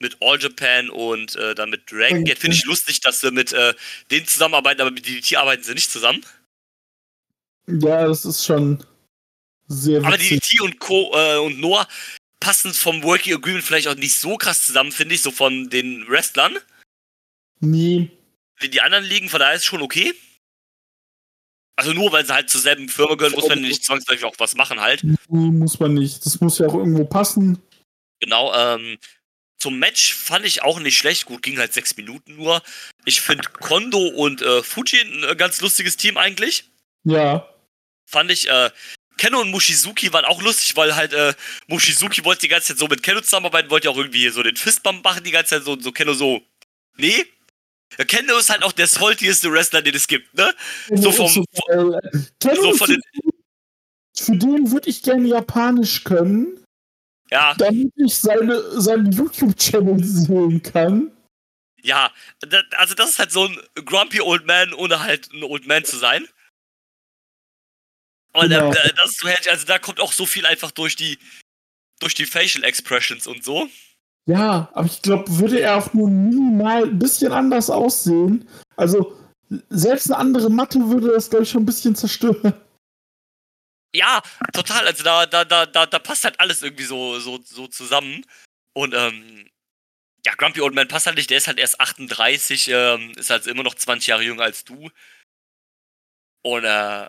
[0.00, 2.38] mit All Japan und äh, dann mit Dragon Gate.
[2.38, 3.74] Finde ich lustig, dass sie mit äh,
[4.10, 6.24] denen zusammenarbeiten, aber mit DDT arbeiten sie nicht zusammen.
[7.66, 8.84] Ja, das ist schon
[9.66, 11.12] sehr Aber DDT und Co.
[11.14, 11.88] Äh, und Noah
[12.48, 16.08] passen vom Working Agreement vielleicht auch nicht so krass zusammen, finde ich, so von den
[16.08, 16.56] Wrestlern.
[17.60, 18.10] Nee.
[18.58, 20.14] Wie die anderen liegen, von daher ist es schon okay.
[21.76, 24.54] Also nur weil sie halt zur selben Firma gehören, muss man nicht zwangsläufig auch was
[24.54, 25.02] machen halt.
[25.28, 26.24] Muss man nicht.
[26.24, 27.58] Das muss ja auch irgendwo passen.
[28.18, 28.96] Genau, ähm,
[29.58, 31.26] zum Match fand ich auch nicht schlecht.
[31.26, 32.62] Gut, ging halt sechs Minuten nur.
[33.04, 36.64] Ich finde Kondo und äh, Fuji ein äh, ganz lustiges Team eigentlich.
[37.04, 37.46] Ja.
[38.06, 38.70] Fand ich, äh,
[39.18, 41.34] Kenno und Mushizuki waren auch lustig, weil halt äh,
[41.66, 45.04] Mushizuki wollte die ganze Zeit so mit Kenno zusammenarbeiten, wollte auch irgendwie so den Fistbump
[45.04, 46.40] machen die ganze Zeit so und so Kenno so,
[46.96, 47.26] nee.
[47.98, 50.54] Ja, Kenno ist halt auch der saltieste Wrestler, den es gibt, ne?
[50.90, 53.00] So vom, so, äh, so von den,
[54.16, 56.64] für den würde ich gerne Japanisch können.
[57.30, 57.54] Ja.
[57.54, 61.10] Damit ich seine, seinen YouTube-Channel sehen kann.
[61.82, 62.12] Ja,
[62.76, 65.96] also das ist halt so ein grumpy Old Man, ohne halt ein Old Man zu
[65.96, 66.26] sein.
[68.38, 68.70] Und genau.
[68.70, 71.18] äh, das ist so herrlich, also da kommt auch so viel einfach durch die,
[72.00, 73.68] durch die Facial Expressions und so.
[74.26, 78.48] Ja, aber ich glaube, würde er auch nur minimal ein bisschen anders aussehen.
[78.76, 79.16] Also,
[79.70, 82.52] selbst eine andere Matte würde das, glaube ich, schon ein bisschen zerstören.
[83.94, 84.22] Ja,
[84.52, 84.86] total.
[84.86, 88.24] Also da, da, da, da, da passt halt alles irgendwie so, so, so zusammen.
[88.74, 89.48] Und ähm,
[90.26, 93.46] ja, Grumpy Old Man passt halt nicht, der ist halt erst 38, ähm, ist halt
[93.46, 94.90] immer noch 20 Jahre jünger als du.
[96.42, 97.08] Und äh,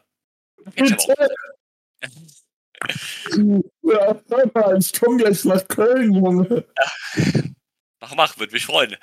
[3.83, 6.65] ja, ich komme gleich nach Köln, Junge.
[7.99, 8.95] Mach, mach, würde mich freuen.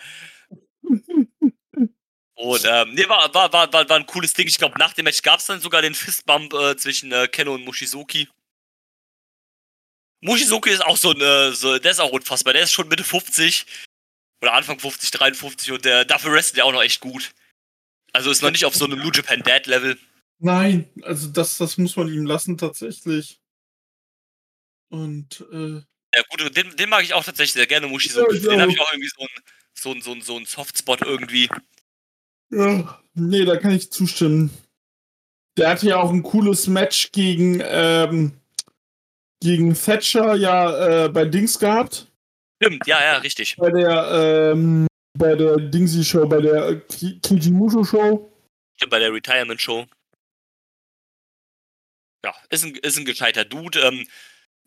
[2.36, 4.46] Und ähm, nee, war, war, war, war, war ein cooles Ding.
[4.46, 7.54] Ich glaube, nach dem Match gab es dann sogar den Fistbump äh, zwischen äh, Kenno
[7.54, 8.28] und Mushizuki.
[10.20, 12.52] Mushizuki ist auch so ein, äh, so, der ist auch unfassbar.
[12.52, 13.66] Der ist schon Mitte 50
[14.42, 17.32] oder Anfang 50, 53 und der, dafür wrestelt er auch noch echt gut.
[18.12, 19.98] Also ist noch nicht auf so einem New Japan Dad Level.
[20.38, 23.40] Nein, also das, das muss man ihm lassen tatsächlich.
[24.90, 25.80] Und äh,
[26.14, 28.10] ja gut, den, den mag ich auch tatsächlich sehr gerne, Mushi.
[28.10, 29.42] So, ja, den habe ich auch irgendwie so ein,
[29.74, 31.48] so ein, so ein, so ein Softspot irgendwie.
[32.50, 34.50] Ja, nee, da kann ich zustimmen.
[35.56, 38.38] Der hatte ja auch ein cooles Match gegen, ähm,
[39.40, 42.12] gegen Thatcher ja äh, bei Dings gehabt.
[42.62, 43.56] Stimmt, ja, ja, richtig.
[43.56, 44.86] Bei der, ähm,
[45.18, 48.32] bei der Dingsy-Show, bei der Kijimusho-Show.
[48.76, 49.86] Stimmt, bei der Retirement-Show
[52.26, 53.80] ja, ist ein, ist ein gescheiter Dude.
[53.80, 54.06] Ähm,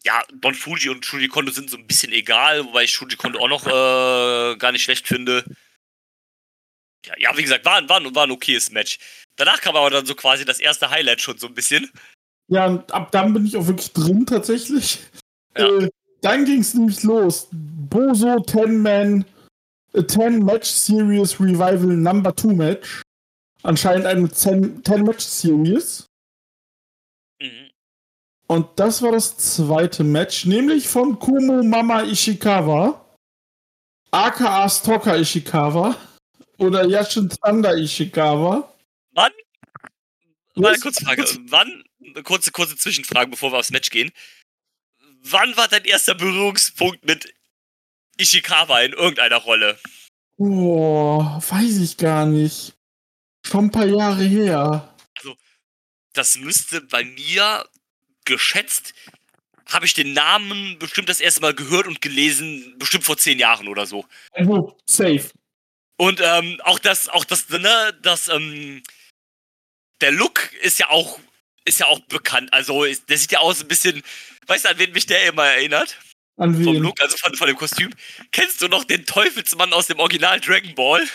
[0.04, 3.40] ja, Don Fuji und Shuji Kondo sind so ein bisschen egal, wobei ich Shuji Kondo
[3.40, 3.68] auch noch
[4.54, 5.44] äh, gar nicht schlecht finde.
[7.06, 8.98] Ja, ja, wie gesagt, war, war, war ein okayes Match.
[9.36, 11.92] Danach kam aber dann so quasi das erste Highlight schon so ein bisschen.
[12.48, 15.00] Ja, und ab dann bin ich auch wirklich drin tatsächlich.
[15.58, 15.68] Ja.
[15.68, 15.90] Äh,
[16.22, 17.48] dann ging es nämlich los.
[17.52, 19.26] Boso 10-Man,
[19.94, 23.02] 10-Match-Series Revival Number 2 Match.
[23.64, 26.09] Anscheinend eine 10-Match-Series.
[28.50, 33.16] Und das war das zweite Match, nämlich von Kumo Mama Ishikawa,
[34.10, 35.96] aka Stalker Ishikawa
[36.58, 38.76] oder Yashin Thunder Ishikawa.
[39.12, 39.32] Wann?
[40.56, 41.24] Mal eine kurze Frage.
[41.50, 44.12] Wann, eine kurze, kurze Zwischenfrage, bevor wir aufs Match gehen.
[45.22, 47.32] Wann war dein erster Berührungspunkt mit
[48.18, 49.78] Ishikawa in irgendeiner Rolle?
[50.38, 52.74] Boah, weiß ich gar nicht.
[53.46, 54.96] Schon ein paar Jahre her.
[55.16, 55.38] Also,
[56.14, 57.64] das müsste bei mir
[58.30, 58.94] geschätzt,
[59.68, 63.68] habe ich den Namen bestimmt das erste Mal gehört und gelesen, bestimmt vor zehn Jahren
[63.68, 64.06] oder so.
[64.32, 65.30] Also, safe.
[65.98, 68.82] Und ähm, auch das, auch das, ne, das, ähm,
[70.02, 71.20] der Look ist ja auch,
[71.66, 72.52] ist ja auch bekannt.
[72.54, 74.02] Also, ist, der sieht ja aus ein bisschen,
[74.48, 76.00] weißt du, an wen mich der immer erinnert?
[76.38, 76.84] An Vom wen?
[76.84, 77.94] Look, also von, von dem Kostüm.
[78.32, 81.06] Kennst du noch den Teufelsmann aus dem Original Dragon Ball?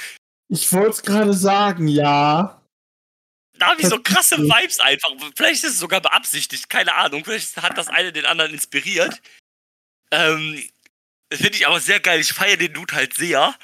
[0.48, 2.61] Ich wollte es gerade sagen, ja.
[3.58, 4.38] Da habe ich so krasse.
[4.38, 5.10] Vibes einfach.
[5.36, 7.24] Vielleicht ist es sogar beabsichtigt, keine Ahnung.
[7.24, 9.20] Vielleicht hat das eine den anderen inspiriert.
[10.10, 10.62] Ähm,
[11.32, 12.20] Finde ich aber sehr geil.
[12.20, 13.54] Ich feiere den Dude halt sehr.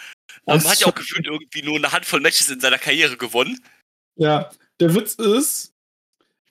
[0.47, 3.63] Ähm, hat ja auch gefühlt irgendwie nur eine Handvoll Matches in seiner Karriere gewonnen.
[4.17, 4.51] Ja,
[4.81, 5.73] der Witz ist,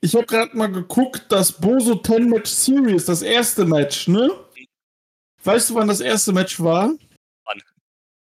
[0.01, 4.29] ich habe gerade mal geguckt, das Boso 10 Match Series, das erste Match, ne?
[5.43, 6.93] Weißt du, wann das erste Match war?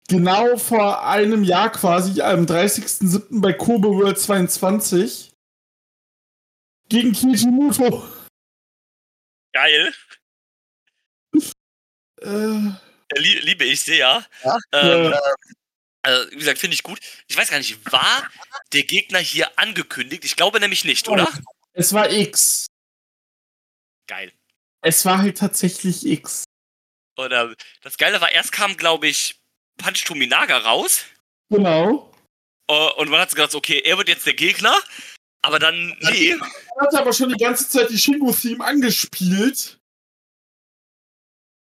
[0.09, 3.41] Genau vor einem Jahr quasi, am 30.07.
[3.41, 5.31] bei Kobe World 22.
[6.89, 8.03] Gegen Kijimoto.
[9.53, 9.93] Geil.
[12.21, 12.69] Äh,
[13.11, 14.25] Äh, lie- liebe ich sehr.
[14.43, 14.57] Ja?
[14.71, 15.21] Ähm, Ja.
[16.23, 16.99] äh, wie gesagt, finde ich gut.
[17.27, 18.29] Ich weiß gar nicht, war
[18.73, 20.25] der Gegner hier angekündigt?
[20.25, 21.27] Ich glaube nämlich nicht, oder?
[21.73, 22.65] es war X.
[24.07, 24.31] Geil.
[24.81, 26.43] Es war halt tatsächlich X.
[27.17, 29.38] Ähm, das Geile war, erst kam, glaube ich,
[29.79, 31.05] Punch Tominaga raus.
[31.49, 32.13] Genau.
[32.69, 34.75] Äh, und man hat gedacht, okay, er wird jetzt der Gegner.
[35.41, 36.31] Aber dann, nee.
[36.31, 36.39] Er
[36.81, 39.79] hat aber schon die ganze Zeit die Shingo-Theme angespielt.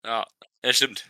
[0.04, 0.26] Ja,
[0.64, 1.06] ja stimmt.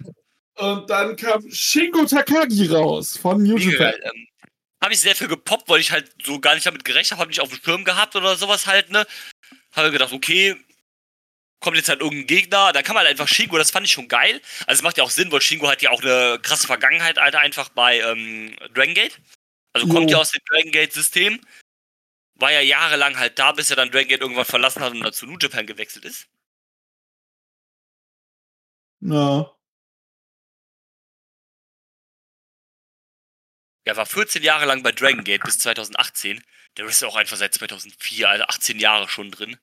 [0.55, 3.95] Und dann kam Shingo Takagi raus von New Japan.
[4.03, 4.29] Ähm,
[4.83, 7.31] habe ich sehr viel gepoppt, weil ich halt so gar nicht damit gerechnet habe, habe
[7.31, 9.07] nicht auf dem Schirm gehabt oder sowas halt, ne?
[9.73, 10.57] Habe gedacht, okay,
[11.63, 14.09] kommt jetzt halt irgendein Gegner, da kann man halt einfach Shingo, das fand ich schon
[14.09, 14.41] geil.
[14.67, 17.41] Also es macht ja auch Sinn, weil Shingo hat ja auch eine krasse Vergangenheit, Alter,
[17.41, 19.19] einfach bei ähm, Dragon Gate.
[19.73, 20.17] Also kommt Jo.
[20.17, 21.41] ja aus dem Dragon Gate-System.
[22.35, 25.13] War ja jahrelang halt da, bis er dann Dragon Gate irgendwann verlassen hat und dann
[25.13, 26.29] zu New Japan gewechselt ist.
[29.01, 29.53] Ja.
[33.85, 36.43] Er war 14 Jahre lang bei Dragon Gate bis 2018.
[36.77, 39.59] Der ist ja auch einfach seit 2004, also 18 Jahre schon drin.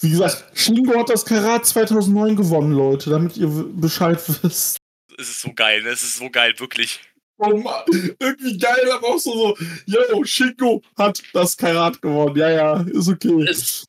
[0.00, 4.76] Wie gesagt, Shingo hat das Karat 2009 gewonnen, Leute, damit ihr Bescheid wisst.
[5.18, 5.84] Es ist so geil?
[5.86, 7.00] Es ist so geil, wirklich.
[7.38, 7.84] Oh Mann,
[8.18, 12.36] irgendwie geil, aber auch so, so, yo, Shingo hat das Karat gewonnen.
[12.36, 13.42] Ja, ja, ist okay.
[13.48, 13.84] Es-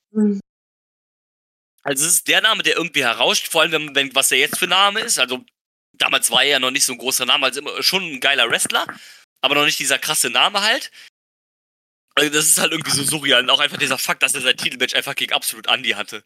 [1.84, 4.58] Also es ist der Name, der irgendwie herauscht, vor allem wenn, wenn was er jetzt
[4.60, 5.18] für Name ist.
[5.20, 5.44] Also
[5.98, 8.50] damals war er ja noch nicht so ein großer Name, also immer schon ein geiler
[8.50, 8.86] Wrestler,
[9.42, 10.92] aber noch nicht dieser krasse Name halt.
[12.20, 13.42] Also das ist halt irgendwie so surreal.
[13.44, 16.24] Und auch einfach dieser Fakt, dass er sein Titelmatch einfach gegen Absolut Andy hatte.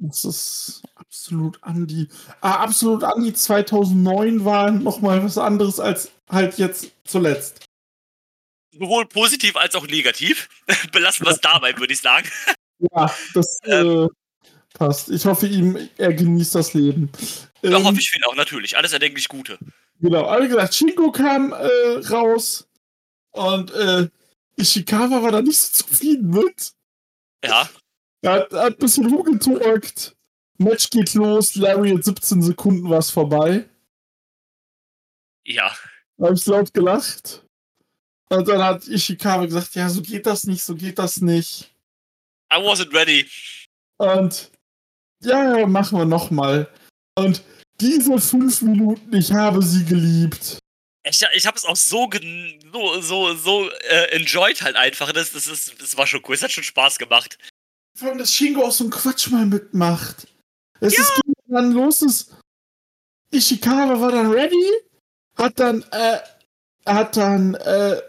[0.00, 2.06] Das ist absolut Andi.
[2.40, 7.64] Ah, absolut Andi 2009 war nochmal was anderes als halt jetzt zuletzt.
[8.72, 10.48] Sowohl positiv als auch negativ.
[10.92, 12.28] Belassen wir es dabei, würde ich sagen.
[12.94, 14.04] Ja, das Ähm.
[14.04, 15.08] äh, passt.
[15.10, 17.10] Ich hoffe ihm, er genießt das Leben.
[17.60, 18.76] Da Ähm, hoffe ich ihn auch, natürlich.
[18.76, 19.58] Alles erdenklich Gute.
[20.00, 21.66] Genau, aber wie gesagt, Shingo kam äh,
[22.08, 22.68] raus
[23.32, 24.06] und äh,
[24.58, 26.72] Ishikawa war da nicht so zufrieden mit.
[27.44, 27.68] Ja.
[28.22, 30.16] Er hat, hat ein bisschen rumgetalkt.
[30.58, 33.68] Match geht los, Larry in 17 Sekunden war es vorbei.
[35.46, 35.72] Ja.
[36.16, 37.44] Da habe ich laut gelacht.
[38.30, 41.72] Und dann hat Ishikawa gesagt, ja, so geht das nicht, so geht das nicht.
[42.52, 43.26] I wasn't ready.
[43.98, 44.50] Und
[45.22, 46.68] ja, ja, machen wir nochmal.
[47.14, 47.42] Und
[47.80, 50.58] diese fünf Minuten, ich habe sie geliebt.
[51.10, 55.12] Ich, ich habe es auch so, gen- so, so, so äh, enjoyed halt einfach.
[55.12, 56.34] Das, das, ist, das war schon cool.
[56.34, 57.38] Es hat schon Spaß gemacht.
[57.96, 60.26] Vor allem, dass Shingo auch so einen Quatsch mal mitmacht.
[60.80, 62.36] Es ist ging dann los, ist,
[63.32, 64.70] Ishikawa war dann ready,
[65.36, 66.18] hat dann, äh,
[66.86, 68.00] hat dann, äh,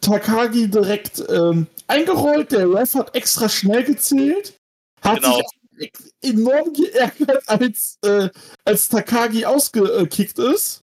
[0.00, 4.54] Takagi direkt, ähm, eingerollt, der Ref hat extra schnell gezählt,
[5.02, 5.42] hat Genau.
[5.76, 8.28] sich enorm geärgert, als, äh,
[8.64, 10.80] als Takagi ausgekickt ist.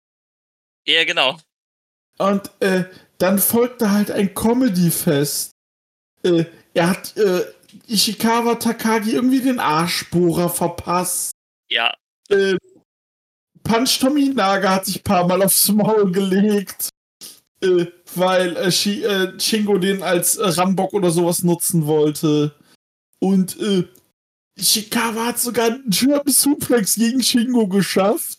[0.87, 1.39] Ja, genau.
[2.19, 2.85] Und äh,
[3.19, 5.53] dann folgte halt ein Comedy-Fest.
[6.23, 7.45] Äh, er hat äh,
[7.87, 11.33] Ishikawa Takagi irgendwie den Arschbohrer verpasst.
[11.71, 11.93] Ja.
[12.29, 12.57] Äh,
[13.63, 16.89] Punch Tominaga hat sich ein paar Mal aufs Maul gelegt,
[17.61, 22.55] äh, weil äh, Shi, äh, Shingo den als äh, Rambock oder sowas nutzen wollte.
[23.21, 23.85] Und äh,
[24.59, 28.39] Ishikawa hat sogar einen German Suplex gegen Shingo geschafft.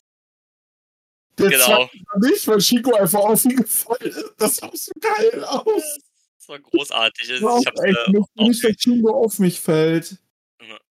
[1.40, 1.90] Der Genau.
[2.20, 4.34] nicht, weil Shingo einfach auf ihn gefallen ist.
[4.38, 6.00] Das sah so geil aus.
[6.38, 7.30] Das war großartig.
[7.30, 10.18] Ich hab's, echt äh, nicht, nicht, dass Shingo auf mich fällt.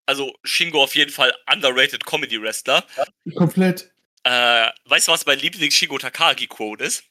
[0.06, 2.84] also Shingo auf jeden Fall underrated Comedy Wrestler.
[3.36, 3.92] Komplett.
[4.24, 7.04] Äh, weißt du, was mein Lieblings-Shingo Takagi-Quote ist?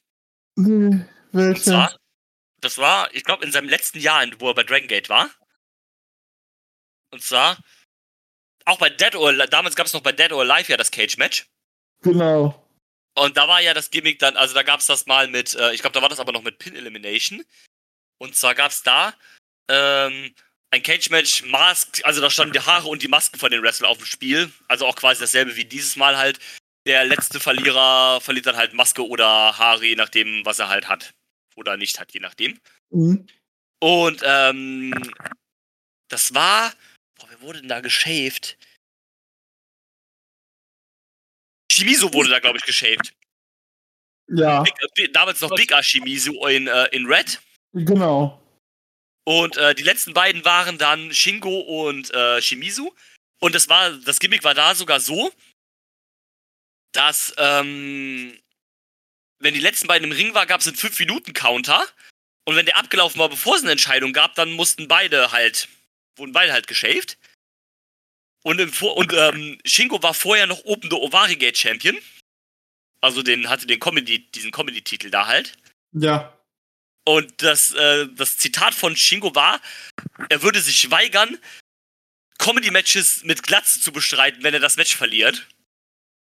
[0.56, 1.62] Nee, Und welcher?
[1.64, 1.98] zwar,
[2.62, 5.30] das war, ich glaube, in seinem letzten Jahr, in- wo er bei Dragon Gate war.
[7.12, 7.58] Und zwar,
[8.66, 11.48] auch bei Dead or damals gab es noch bei Dead or Alive ja das Cage-Match.
[12.02, 12.67] Genau.
[13.18, 15.74] Und da war ja das Gimmick dann, also da gab es das mal mit, äh,
[15.74, 17.44] ich glaube, da war das aber noch mit Pin Elimination.
[18.20, 19.14] Und zwar gab es da
[19.70, 20.36] ähm,
[20.70, 23.98] ein Cage-Match, Mask, also da standen die Haare und die Masken von den Wrestlern auf
[23.98, 24.52] dem Spiel.
[24.68, 26.40] Also auch quasi dasselbe wie dieses Mal halt.
[26.86, 31.16] Der letzte Verlierer verliert dann halt Maske oder Haare, je nachdem, was er halt hat.
[31.56, 32.60] Oder nicht hat, je nachdem.
[32.92, 33.26] Mhm.
[33.80, 34.94] Und ähm,
[36.08, 36.72] das war.
[37.16, 38.58] Boah, wer wurde denn da geshaved?
[41.78, 43.14] Shimizu wurde da, glaube ich, geshaved.
[44.30, 47.40] Ja, Big, äh, damals noch Big A Shimizu in, äh, in Red.
[47.74, 48.44] genau.
[49.26, 52.96] Und äh, die letzten beiden waren dann Shingo und äh, Shimizu.
[53.40, 55.32] Und das war, das Gimmick war da sogar so,
[56.94, 58.40] dass ähm,
[59.40, 61.86] wenn die letzten beiden im Ring waren, gab es einen 5-Minuten-Counter.
[62.46, 65.68] Und wenn der abgelaufen war, bevor es eine Entscheidung gab, dann mussten beide halt,
[66.16, 67.18] wurden beide halt geshaved.
[68.48, 71.98] Und, im Vor und ähm, Shingo war vorher noch Open the Ovari Gate Champion.
[73.02, 75.52] Also den hatte den Comedy, diesen Comedy-Titel da halt.
[75.92, 76.34] Ja.
[77.04, 79.60] Und das, äh, das Zitat von Shingo war,
[80.30, 81.38] er würde sich weigern,
[82.38, 85.46] Comedy-Matches mit Glatze zu bestreiten, wenn er das Match verliert.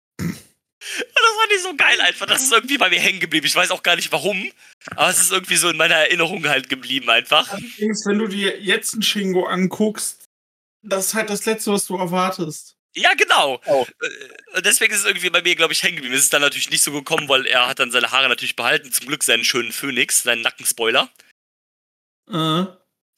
[0.08, 0.38] Das
[0.78, 2.24] fand ich so geil einfach.
[2.24, 3.46] Das ist irgendwie bei mir hängen geblieben.
[3.46, 4.50] Ich weiß auch gar nicht warum.
[4.92, 7.50] Aber es ist irgendwie so in meiner Erinnerung halt geblieben einfach.
[7.50, 10.25] Allerdings, wenn du dir jetzt einen Shingo anguckst,
[10.86, 12.76] das ist halt das Letzte, was du erwartest.
[12.94, 13.60] Ja, genau.
[13.66, 13.86] Oh.
[14.54, 16.14] Äh, Deswegen ist es irgendwie bei mir, glaube ich, hängen geblieben.
[16.14, 18.90] Es ist dann natürlich nicht so gekommen, weil er hat dann seine Haare natürlich behalten.
[18.90, 21.10] Zum Glück seinen schönen Phönix, seinen Nackenspoiler.
[22.28, 22.64] Äh,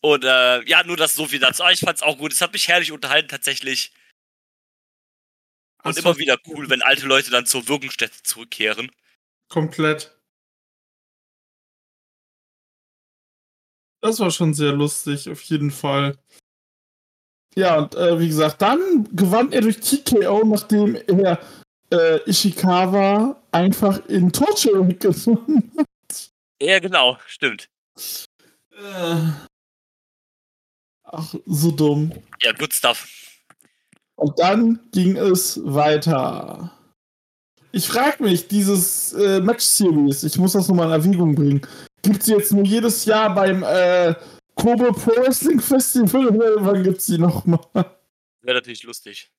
[0.02, 1.62] Und äh, ja, nur das so viel dazu.
[1.62, 2.32] Aber ich fand's auch gut.
[2.32, 3.92] Es hat mich herrlich unterhalten tatsächlich.
[5.84, 8.90] Und immer wieder cool, wenn alte Leute dann zur Wirkungsstätte zurückkehren.
[9.48, 10.18] Komplett.
[14.00, 16.18] Das war schon sehr lustig, auf jeden Fall.
[17.58, 21.40] Ja, und äh, wie gesagt, dann gewann er durch TKO, nachdem er
[21.90, 26.30] äh, Ishikawa einfach in Torture weggenommen hat.
[26.62, 27.68] Ja, genau, stimmt.
[28.70, 29.16] Äh,
[31.02, 32.12] ach, so dumm.
[32.42, 33.08] Ja, good stuff.
[34.14, 36.70] Und dann ging es weiter.
[37.72, 41.66] Ich frage mich, dieses äh, Match Series, ich muss das nochmal in Erwägung bringen,
[42.02, 44.14] gibt es jetzt nur jedes Jahr beim äh,
[44.58, 47.60] Kobe Pro Wrestling Festival wann gibt es die nochmal?
[48.42, 49.30] Wäre natürlich lustig.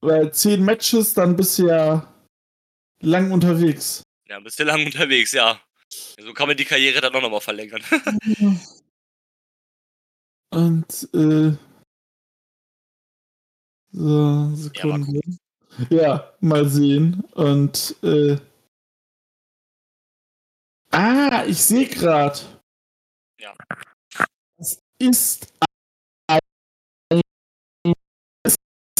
[0.00, 2.12] Weil zehn Matches, dann bisher
[3.00, 4.02] lang unterwegs.
[4.28, 5.60] Ja, bist du lang unterwegs, ja.
[6.18, 7.82] So kann man die Karriere dann auch nochmal verlängern.
[10.50, 11.52] Und, äh.
[13.92, 15.20] So, Sekunde.
[15.90, 17.22] Ja, mal sehen.
[17.34, 18.38] Und, äh.
[20.90, 22.55] Ah, ich sehe gerade.
[23.38, 23.54] Ja.
[24.58, 25.52] Das ist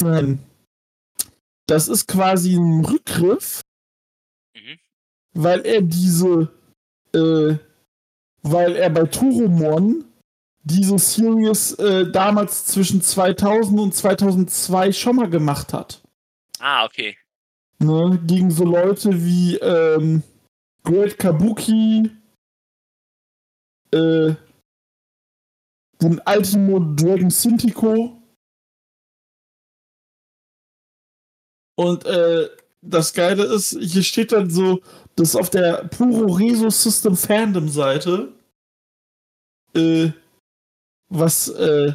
[0.02, 0.38] ein.
[1.66, 3.62] Das ist quasi ein Rückgriff,
[4.54, 4.78] Mhm.
[5.32, 6.52] weil er diese,
[7.12, 7.56] äh,
[8.42, 10.04] weil er bei Turomon
[10.62, 16.02] diese Series äh, damals zwischen 2000 und 2002 schon mal gemacht hat.
[16.58, 17.16] Ah, okay.
[17.78, 18.20] Ne?
[18.26, 20.22] Gegen so Leute wie ähm,
[20.84, 22.10] Great Kabuki,
[23.96, 24.36] äh,
[26.02, 28.22] den Ultimo Dragon Syntico.
[31.78, 32.48] Und äh,
[32.82, 34.80] das Geile ist, hier steht dann so,
[35.16, 38.32] das auf der Puro Reso System Fandom Seite,
[39.74, 40.10] äh,
[41.08, 41.94] was, äh,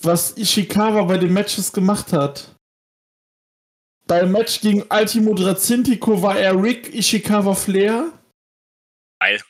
[0.00, 2.54] was Ishikawa bei den Matches gemacht hat.
[4.06, 8.12] Beim Match gegen Ultimo Drazintico war er Rick Ishikawa Flair.
[9.18, 9.40] Geil.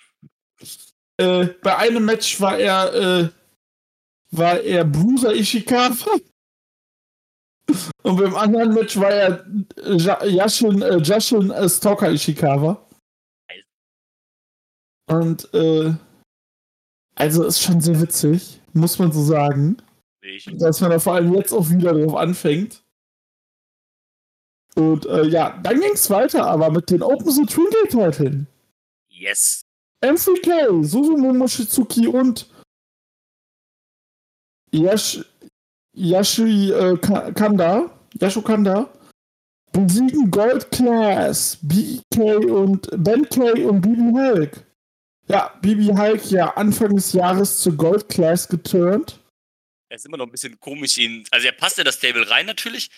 [1.16, 3.28] Äh, bei einem Match war er, äh,
[4.30, 6.18] war er Bruiser Ishikawa.
[8.02, 9.46] Und beim anderen Match war er
[9.76, 12.86] äh, Ja- Yashin, äh, Jashin äh, Stalker Ishikawa.
[15.06, 15.94] Und, äh,
[17.14, 19.76] also ist schon sehr witzig, muss man so sagen.
[20.22, 20.46] Ich.
[20.58, 22.82] Dass man da vor allem jetzt auch wieder drauf anfängt.
[24.74, 28.46] Und äh, ja, dann ging es weiter, aber mit den Open the Twinkle Titeln.
[29.08, 29.63] Yes.
[30.04, 32.46] M3K, Susumu Mochizuki und
[34.72, 35.20] Yash,
[35.94, 37.90] Yashi äh, Ka- Kanda,
[38.20, 38.90] Yashu Kanda
[39.72, 44.64] besiegen Gold Class, BK und Ben K und Bibi Hulk.
[45.26, 49.18] Ja, Bibi Hulk ja Anfang des Jahres zu Gold Class geturnt.
[49.88, 51.24] Er ist immer noch ein bisschen komisch, ihn.
[51.30, 52.90] Also er passt in das Table rein natürlich,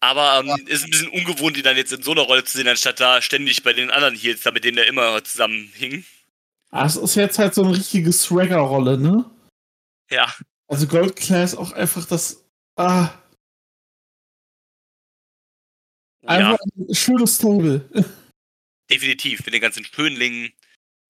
[0.00, 2.68] aber ähm, ist ein bisschen ungewohnt, ihn dann jetzt in so einer Rolle zu sehen,
[2.68, 6.04] anstatt da ständig bei den anderen Heels, da mit denen er immer zusammen hing.
[6.70, 9.28] Ah, Es ist jetzt halt so eine richtige Swagger-Rolle, ne?
[10.10, 10.32] Ja.
[10.66, 12.44] Also Gold Class auch einfach das.
[12.76, 13.10] Ah,
[16.22, 17.88] Ja, einfach ein schönes Stable.
[18.90, 19.44] definitiv.
[19.44, 20.52] Mit den ganzen Schönlingen,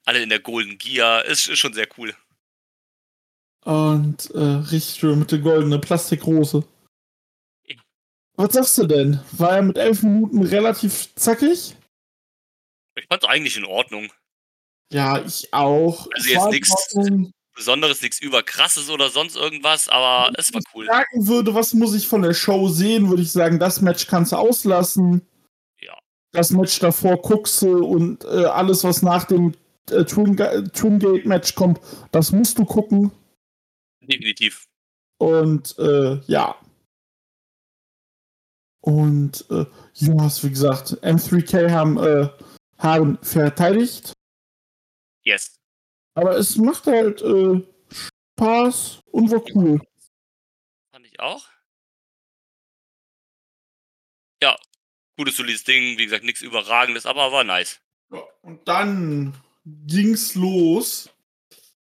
[0.06, 1.24] alle in der Golden Gear.
[1.24, 2.14] Ist, ist schon sehr cool.
[3.64, 4.38] Und äh,
[4.70, 6.66] richtig schön mit der goldenen Plastikrose.
[8.36, 9.20] Was sagst du denn?
[9.32, 11.74] War er mit elf Minuten relativ zackig?
[12.94, 14.12] Ich fand's eigentlich in Ordnung.
[14.93, 16.09] Ja, ich auch.
[16.14, 17.32] Also jetzt Ordnung.
[17.55, 20.86] Besonderes, nichts überkrasses oder sonst irgendwas, aber es war cool.
[20.86, 24.30] sagen würde, was muss ich von der Show sehen, würde ich sagen, das Match kannst
[24.30, 25.26] du auslassen.
[25.80, 25.99] Ja.
[26.30, 29.55] Das Match davor guckst du und äh, alles, was nach dem
[29.91, 31.80] äh, Twin, Ga- Twin Gate Match kommt,
[32.12, 33.11] das musst du gucken.
[34.03, 34.68] Definitiv.
[35.18, 36.55] Und äh, ja.
[38.80, 42.28] Und äh, Jonas, wie gesagt, M3K haben äh,
[42.78, 44.12] haben verteidigt.
[45.29, 45.61] Yes.
[46.14, 47.61] Aber es macht halt äh,
[48.39, 49.79] Spaß und war cool.
[50.91, 51.47] Fand ich auch.
[54.43, 54.57] Ja,
[55.18, 55.99] gutes, solides Ding.
[55.99, 57.79] Wie gesagt, nichts Überragendes, aber war nice.
[58.11, 59.35] Ja, und dann
[59.66, 61.11] ging's los.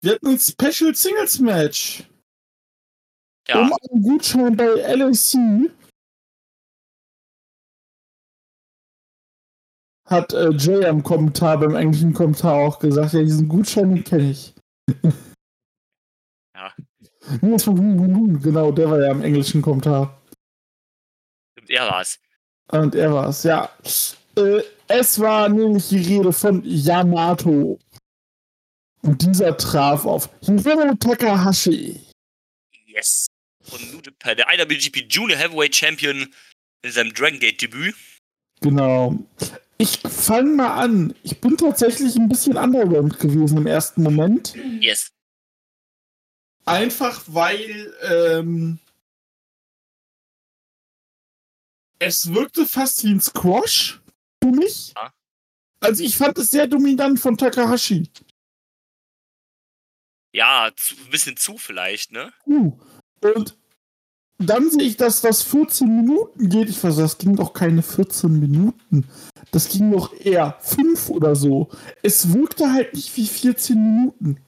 [0.02, 2.04] Wir hatten ein Special Singles Match.
[3.48, 5.70] Ja, Um einen Gutschein bei LAC
[10.10, 14.32] hat äh, Jay am Kommentar, beim englischen Kommentar auch gesagt, ja, diesen Gutschein den kenne
[14.32, 14.54] ich.
[16.56, 16.74] Ja.
[17.42, 20.20] Genau, der war ja im englischen Kommentar.
[21.54, 22.20] stimmt, er war's.
[22.72, 23.70] Und er war es, ja.
[24.36, 27.80] Äh, es war nämlich die Rede von Yamato.
[29.02, 32.02] Und dieser traf auf Hiromu Takahashi.
[32.86, 33.28] Yes.
[33.72, 36.28] Und New Japan, der IWGP Junior Heavyweight Champion
[36.82, 37.96] in seinem Dragon Gate Debüt.
[38.62, 39.18] Genau.
[39.82, 41.16] Ich fange mal an.
[41.24, 44.54] Ich bin tatsächlich ein bisschen underwhelmed gewesen im ersten Moment.
[44.82, 45.14] Yes.
[46.66, 48.80] Einfach weil ähm,
[51.98, 54.02] es wirkte fast wie ein Squash
[54.44, 54.94] für mich.
[54.98, 55.14] Ja.
[55.80, 58.10] Also ich fand es sehr dominant von Takahashi.
[60.34, 62.34] Ja, zu, ein bisschen zu vielleicht, ne?
[62.46, 62.78] Uh.
[63.22, 63.58] Und
[64.38, 66.70] dann sehe ich, dass das 14 Minuten geht.
[66.70, 69.10] Ich weiß, das ging doch keine 14 Minuten.
[69.52, 71.70] Das ging doch eher 5 oder so.
[72.04, 74.40] Es wirkte halt nicht wie 14 Minuten.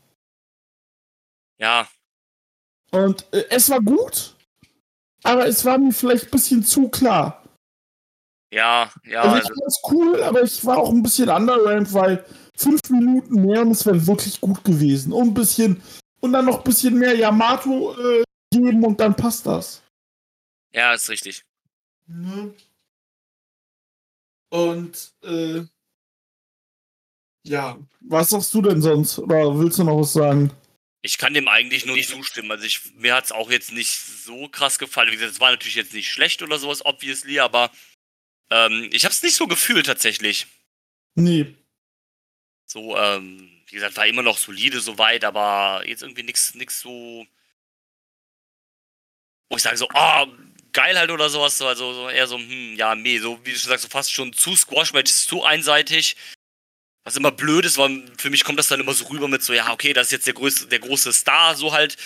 [1.60, 1.88] Ja,
[2.92, 4.36] Und äh, es war gut,
[5.24, 7.44] aber es war mir vielleicht ein bisschen zu klar.
[8.54, 9.22] ja, ja.
[9.22, 12.26] also ich Also, fand es cool, aber ich war auch ein bisschen underwhelmed, weil
[12.58, 15.14] 5 Minuten mehr und es wäre wirklich gut gewesen.
[15.14, 15.82] Und ein bisschen
[16.20, 18.24] und dann noch ein bisschen mehr Yamato äh,
[18.54, 19.82] geben und dann passt das.
[20.74, 21.44] ja, ist richtig.
[22.08, 22.54] Ne?
[24.52, 25.64] Und äh,
[27.44, 29.18] ja, was sagst du denn sonst?
[29.18, 30.52] Oder willst du noch was sagen?
[31.02, 32.52] Ich kann dem eigentlich nur nicht zustimmen.
[32.52, 35.10] Also ich, mir hat's auch jetzt nicht so krass gefallen.
[35.10, 37.72] Wie gesagt, es war natürlich jetzt nicht schlecht oder sowas, obviously, aber
[38.52, 40.48] ähm, ich habe es nicht so gefühlt tatsächlich.
[41.16, 41.56] Nee.
[42.66, 47.26] So, ähm, wie gesagt, war immer noch solide soweit, aber jetzt irgendwie nichts nix so,
[49.50, 50.28] wo ich sage so, ah,
[50.74, 51.58] geil halt oder sowas.
[51.58, 54.12] So, Also so eher so, hm, ja, nee, so wie du schon sagst, so fast
[54.12, 56.16] schon zu Squash-Match, zu einseitig.
[57.04, 59.54] Was immer blöd ist, weil für mich kommt das dann immer so rüber mit so,
[59.54, 61.98] ja, okay, das ist jetzt der größte, der große Star, so halt.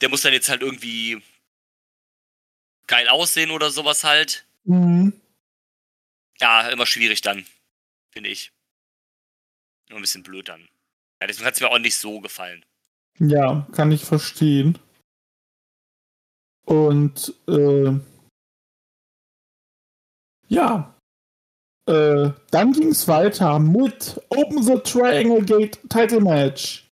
[0.00, 1.22] Der muss dann jetzt halt irgendwie
[2.86, 4.44] geil aussehen oder sowas halt.
[4.64, 5.18] Mhm.
[6.40, 7.46] Ja, immer schwierig dann,
[8.10, 8.52] finde ich.
[9.88, 10.68] Nur ein bisschen blöd dann.
[11.20, 12.64] Ja, deswegen hat es mir auch nicht so gefallen.
[13.18, 14.78] Ja, kann ich verstehen.
[16.64, 17.92] Und äh,
[20.52, 20.92] ja,
[21.86, 26.88] äh, dann ging es weiter mit Open the Triangle Gate Title Match.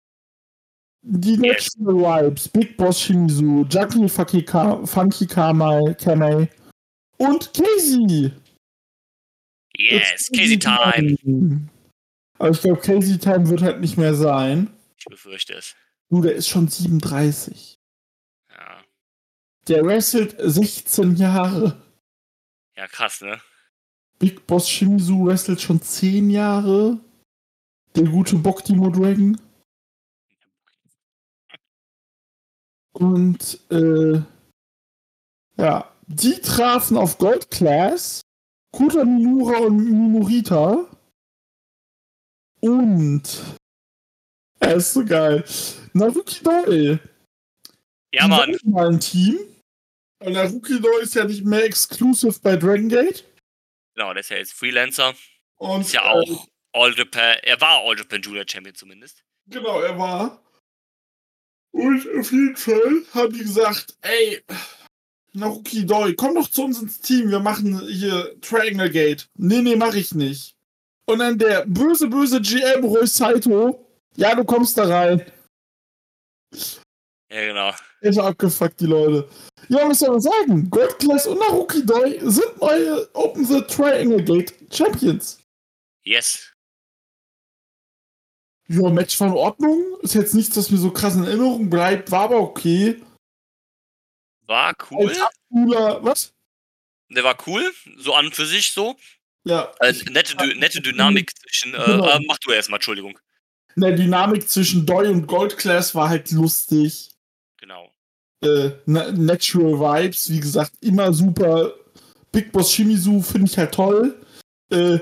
[1.07, 1.37] Die.
[1.37, 6.49] Natural Vibes, Big Boss Shimizu, Jackie Funky, Ka Funky Kamai, Kamei
[7.19, 8.33] und Casey.
[9.77, 11.69] Yes, Casey Time.
[12.39, 14.71] Aber ich glaube, Casey Time wird halt nicht mehr sein.
[14.99, 15.75] Ich befürchte es.
[16.11, 17.77] Du, der ist schon 37.
[18.51, 18.83] Ja.
[19.69, 21.84] Der wrestelt 16 Jahre.
[22.77, 23.41] Ja, krass, ne?
[24.19, 26.99] Big Boss Shimizu wrestelt schon 10 Jahre.
[27.95, 29.41] Der gute Boktimo Dragon.
[32.93, 34.23] Und, äh,
[35.57, 38.21] ja, die trafen auf Gold Class,
[38.73, 40.87] Kuta Minura und Minorita.
[42.61, 43.43] Und,
[44.61, 45.45] er ist so geil,
[45.93, 46.99] Naruki Doi.
[48.13, 48.57] Ja, Mann.
[48.65, 49.39] mal ein Team.
[50.25, 53.25] Und Naruki Doi ist ja nicht mehr exclusive bei Dragon Gate.
[53.95, 55.15] Genau, der ist ja jetzt Freelancer.
[55.57, 59.23] Und, Ist ja äh, auch All Japan, er war All Japan Junior Champion zumindest.
[59.47, 60.43] Genau, er war.
[61.73, 64.43] Und auf jeden Fall haben die gesagt, ey,
[65.35, 69.29] Naruki Doi, komm doch zu uns ins Team, wir machen hier Triangle Gate.
[69.35, 70.57] Nee, nee, mach ich nicht.
[71.07, 75.31] Und dann der böse, böse GM Roy Saito, ja, du kommst da rein.
[77.31, 77.73] Ja, genau.
[78.01, 79.29] Ist abgefuckt, die Leute.
[79.69, 80.71] Ja, was soll man sagen?
[80.71, 85.39] Gold Class und Naruki Doi sind neue Open the Triangle Gate Champions.
[86.05, 86.53] Yes.
[88.69, 89.99] Ja, Match war in Ordnung.
[90.03, 93.01] Ist jetzt nichts, das mir so krass in Erinnerung bleibt, war aber okay.
[94.47, 95.09] War cool.
[95.09, 96.33] Als Abcooler, was?
[97.11, 98.97] Der war cool, so an und für sich so.
[99.45, 99.73] Ja.
[99.79, 101.75] Also, nette, nette Dynamik zwischen.
[101.75, 102.09] Äh, Genau.
[102.09, 103.19] äh, mach du erstmal, Entschuldigung.
[103.77, 107.11] Der Dynamik zwischen Doi und Gold Class war halt lustig.
[107.65, 107.91] Genau.
[108.43, 109.73] Äh, na- Natural
[110.05, 111.73] Vibes, wie gesagt, immer super.
[112.31, 114.23] Big Boss Shimizu finde ich halt toll.
[114.71, 114.99] Äh,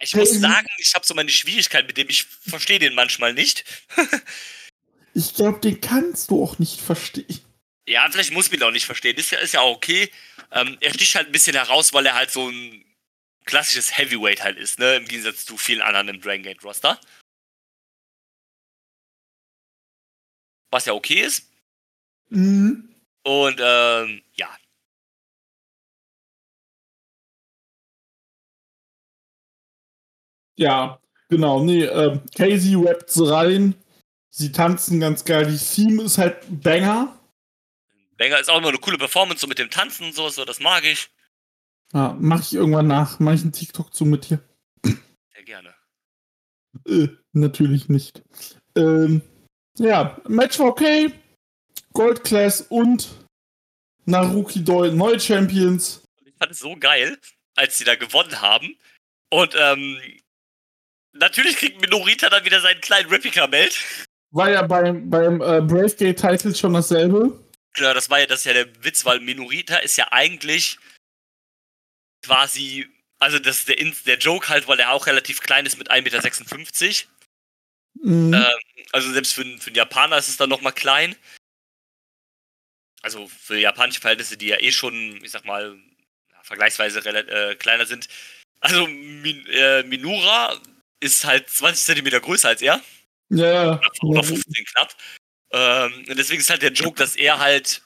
[0.00, 0.38] Ich muss Hey.
[0.38, 2.08] sagen, ich habe so meine Schwierigkeit mit dem.
[2.08, 3.64] Ich verstehe den manchmal nicht.
[5.14, 7.40] ich glaube, den kannst du auch nicht verstehen.
[7.86, 9.16] Ja, vielleicht muss man ihn auch nicht verstehen.
[9.18, 10.10] Ist ja, ist ja auch okay.
[10.50, 12.84] Ähm, er sticht halt ein bisschen heraus, weil er halt so ein
[13.44, 14.96] klassisches Heavyweight halt ist, ne?
[14.96, 16.98] Im Gegensatz zu vielen anderen im Dragon Gate Roster.
[20.70, 21.50] Was ja okay ist.
[22.28, 22.94] Mhm.
[23.22, 24.48] Und ähm, ja.
[30.56, 31.62] Ja, genau.
[31.62, 33.74] Nee, ähm, Casey rappt so rein.
[34.30, 35.46] Sie tanzen ganz geil.
[35.46, 37.18] Die Theme ist halt Banger.
[38.16, 40.60] Banger ist auch immer eine coole Performance, so mit dem Tanzen und so, so das
[40.60, 41.10] mag ich.
[41.92, 43.18] Ja, mach ich irgendwann nach.
[43.20, 44.40] Mach ich einen TikTok zu mit dir?
[44.84, 45.74] Sehr gerne.
[46.86, 48.22] Äh, natürlich nicht.
[48.76, 49.22] Ähm,
[49.78, 51.12] ja, Match war okay.
[51.96, 53.08] Gold Class und
[54.04, 56.02] Naruki Doi neue Champions.
[56.24, 57.18] Ich fand es so geil,
[57.54, 58.76] als sie da gewonnen haben.
[59.30, 59.98] Und ähm,
[61.14, 63.82] natürlich kriegt Minorita dann wieder seinen kleinen Replika-Belt.
[64.30, 67.42] War ja beim, beim äh, Brave Gate Title schon dasselbe.
[67.72, 70.78] Klar, das war ja, das ist ja der Witz, weil Minorita ist ja eigentlich
[72.22, 72.86] quasi,
[73.18, 76.84] also das ist der, der Joke halt, weil er auch relativ klein ist mit 1,56
[76.84, 77.10] Meter.
[78.02, 78.34] Mhm.
[78.34, 81.16] Ähm, also selbst für, für einen Japaner ist es dann nochmal klein.
[83.06, 85.78] Also für japanische Verhältnisse, die ja eh schon, ich sag mal,
[86.32, 88.08] ja, vergleichsweise äh, kleiner sind.
[88.58, 90.60] Also Min äh, Minura
[90.98, 92.82] ist halt 20 Zentimeter größer als er.
[93.28, 93.80] ja, ja.
[94.02, 94.92] Oder 15 knapp.
[95.52, 97.82] Ähm, und deswegen ist halt der Joke, dass er halt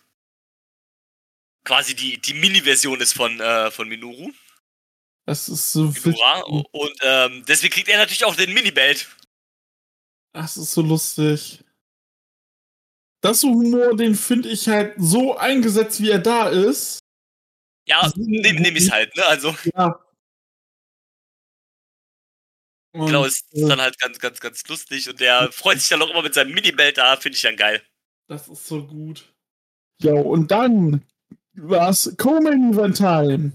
[1.65, 4.33] quasi die, die Mini-Version ist von, äh, von Minoru.
[5.27, 6.39] Das ist so Minura.
[6.39, 6.65] witzig.
[6.73, 9.07] Und ähm, deswegen kriegt er natürlich auch den Mini-Belt.
[10.33, 11.63] Das ist so lustig.
[13.23, 17.01] Das so Humor, den finde ich halt so eingesetzt, wie er da ist.
[17.87, 19.27] Ja, nehme nehm ich halt, ne?
[19.27, 19.99] Also, Ja.
[22.93, 25.09] Und, genau, ist äh, dann halt ganz, ganz, ganz lustig.
[25.09, 27.83] Und der freut sich dann auch immer mit seinem Mini-Belt da, finde ich dann geil.
[28.27, 29.33] Das ist so gut.
[30.03, 31.05] Ja, und dann
[31.55, 33.53] war's Co-Main Event Time.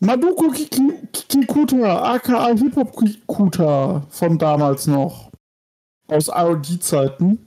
[0.00, 5.30] Mabuko Kiki- Kikuta, aka Hip-Hop Kikuta von damals noch.
[6.08, 7.46] Aus ARD-Zeiten.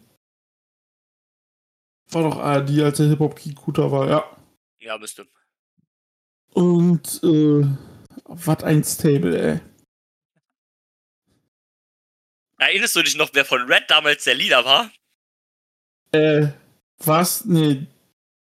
[2.11, 4.37] War doch ARD, als der Hip-Hop Kikuta war, ja.
[4.79, 5.27] Ja, müsste.
[6.53, 7.65] Und, äh,
[8.25, 9.59] was ein Stable, ey.
[12.59, 14.91] Erinnerst du dich noch, wer von Red damals der Leader war?
[16.11, 16.47] Äh,
[16.99, 17.45] was?
[17.45, 17.85] Nee.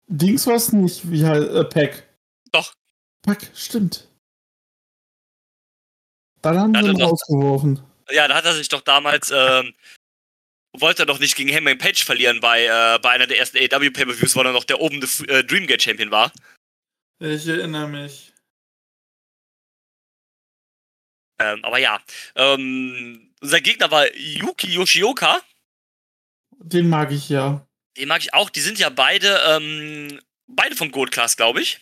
[0.08, 2.08] Dings war's nicht, wie halt, äh, Pack.
[2.51, 2.74] Doch.
[3.24, 4.08] Pack, stimmt.
[6.41, 7.82] Dann haben Ja, sie ihn rausgeworfen.
[8.10, 9.74] Ja, da hat er sich doch damals, ähm,
[10.80, 13.91] wollte er doch nicht gegen Hangman Page verlieren bei, äh, bei einer der ersten AEW
[13.91, 16.32] Pay-Per-Views, weil er noch der oben äh, Dreamgate Champion war.
[17.19, 18.34] Ich erinnere mich.
[21.39, 22.01] Ähm, aber ja,
[22.36, 25.41] ähm, unser Gegner war Yuki Yoshioka.
[26.59, 27.67] Den mag ich ja.
[27.97, 28.49] Den mag ich auch.
[28.49, 31.80] Die sind ja beide, ähm, beide vom Gold Class, glaube ich.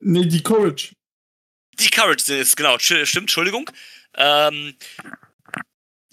[0.00, 0.94] Nee, die Courage.
[1.78, 3.70] Die Courage sind es, genau, stimmt, Entschuldigung.
[4.14, 4.76] Ähm,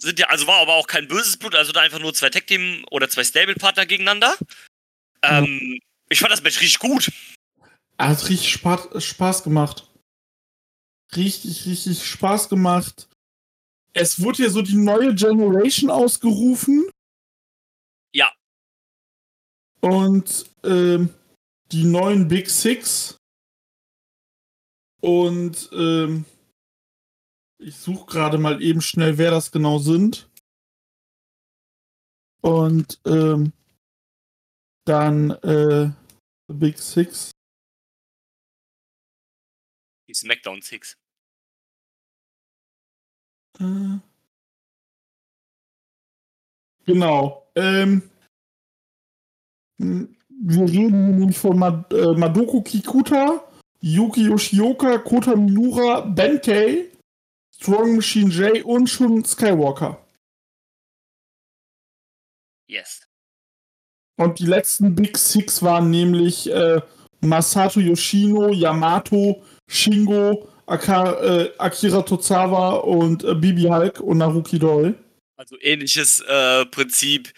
[0.02, 2.84] sind ja, also war aber auch kein böses Blut, also da einfach nur zwei Tag-Team
[2.90, 4.36] oder zwei Stable-Partner gegeneinander.
[5.22, 5.78] Ähm,
[6.08, 7.10] ich fand das Match richtig gut.
[7.98, 9.88] Hat richtig Spaß, Spaß gemacht.
[11.14, 13.08] Richtig, richtig Spaß gemacht.
[13.92, 16.90] Es wurde ja so die neue Generation ausgerufen.
[18.12, 18.32] Ja.
[19.80, 21.14] Und ähm,
[21.70, 23.16] die neuen Big Six.
[25.00, 26.24] Und ähm,
[27.62, 30.28] ich suche gerade mal eben schnell, wer das genau sind.
[32.42, 33.52] Und ähm,
[34.84, 35.90] dann äh,
[36.48, 37.30] Big Six.
[40.08, 40.96] Die SmackDown Six.
[43.58, 43.98] Äh,
[46.84, 47.46] Genau.
[47.54, 48.02] ähm,
[49.78, 53.44] wir reden hier nämlich von Mad äh, Madoku Kikuta,
[53.80, 56.88] Yuki Yoshioka, Kota Minura, Benkei,
[57.62, 60.04] Strong Machine J und Shun Skywalker.
[62.68, 63.06] Yes.
[64.16, 66.80] Und die letzten Big Six waren nämlich äh,
[67.20, 74.94] Masato Yoshino, Yamato, Shingo, Aka, äh, Akira Tozawa und äh, Bibi Hulk und Naruki Doi.
[75.36, 77.32] Also ähnliches äh, Prinzip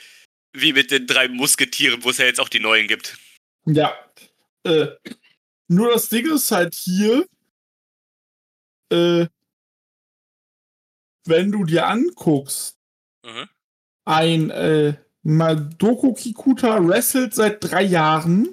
[0.55, 3.19] wie mit den drei Musketieren, wo es ja jetzt auch die neuen gibt.
[3.67, 3.95] Ja.
[4.63, 4.87] Äh,
[5.69, 7.27] nur das Ding ist halt hier,
[8.91, 9.27] äh,
[11.27, 12.77] wenn du dir anguckst,
[13.25, 13.49] Mhm.
[14.05, 18.49] ein äh, Madoku Kikuta wrestelt seit drei Jahren,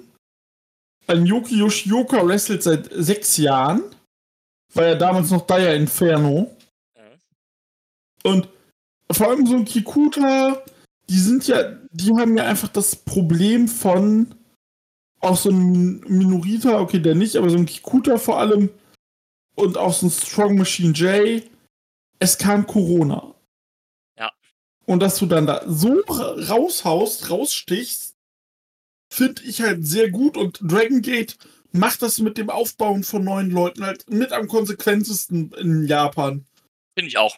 [1.06, 3.82] ein Yuki Yoshioka wrestelt seit sechs Jahren,
[4.72, 6.56] war ja damals noch Daya Inferno.
[6.96, 8.30] Mhm.
[8.30, 8.48] Und
[9.10, 10.62] vor allem so ein Kikuta,
[11.10, 14.34] die sind ja, die haben ja einfach das Problem von
[15.20, 18.70] auch so ein Minorita, okay, der nicht, aber so ein Kikuta vor allem
[19.54, 21.42] und auch so ein Strong Machine J.
[22.22, 23.34] Es kam Corona.
[24.16, 24.30] Ja.
[24.86, 28.14] Und dass du dann da so ra- raushaust, rausstichst,
[29.12, 30.36] finde ich halt sehr gut.
[30.36, 31.36] Und Dragon Gate
[31.72, 36.44] macht das mit dem Aufbauen von neuen Leuten halt mit am konsequentesten in Japan.
[36.96, 37.36] Finde ich auch.